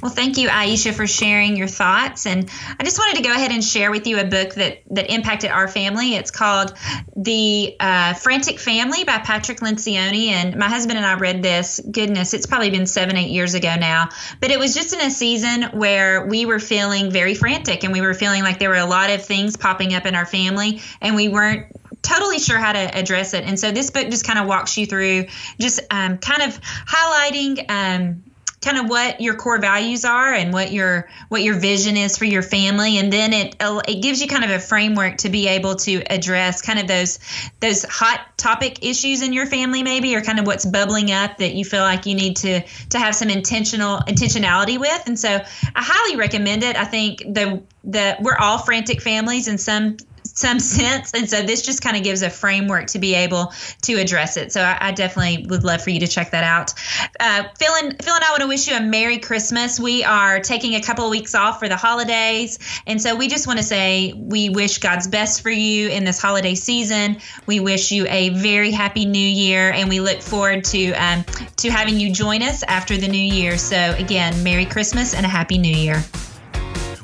[0.02, 2.26] Well, thank you, Aisha, for sharing your thoughts.
[2.26, 5.12] And I just wanted to go ahead and share with you a book that that
[5.12, 6.16] impacted our family.
[6.16, 6.74] It's called
[7.16, 10.28] The uh, Frantic Family by Patrick Lencioni.
[10.28, 11.82] And my husband and I read this.
[11.92, 14.10] Goodness, it's probably been seven, eight years ago now.
[14.40, 18.02] But it was just in a season where we were feeling very frantic, and we
[18.02, 21.16] were feeling like there were a lot of things popping up in our family, and
[21.16, 21.68] we weren't
[22.02, 23.44] totally sure how to address it.
[23.44, 25.26] And so this book just kind of walks you through
[25.60, 28.24] just um, kind of highlighting um,
[28.62, 32.26] kind of what your core values are and what your what your vision is for
[32.26, 32.98] your family.
[32.98, 36.62] And then it it gives you kind of a framework to be able to address
[36.62, 37.20] kind of those
[37.62, 41.54] those hot topic issues in your family maybe or kind of what's bubbling up that
[41.54, 45.04] you feel like you need to to have some intentional intentionality with.
[45.08, 45.42] And so I
[45.76, 46.76] highly recommend it.
[46.76, 49.98] I think the the we're all frantic families in some
[50.40, 51.14] some sense.
[51.14, 54.54] And so this just kind of gives a framework to be able to address it.
[54.54, 56.74] So I, I definitely would love for you to check that out.
[57.20, 59.80] Uh, Phil, and, Phil and I want to wish you a Merry Christmas.
[59.80, 62.58] We are taking a couple of weeks off for the holidays.
[62.88, 66.22] And so we just want to say we wish God's best for you in this
[66.22, 67.18] holiday season.
[67.46, 69.72] We wish you a very happy new year.
[69.72, 71.26] And we look forward to, um,
[71.58, 73.58] to having you join us after the new year.
[73.58, 76.02] So again, Merry Christmas and a Happy New Year.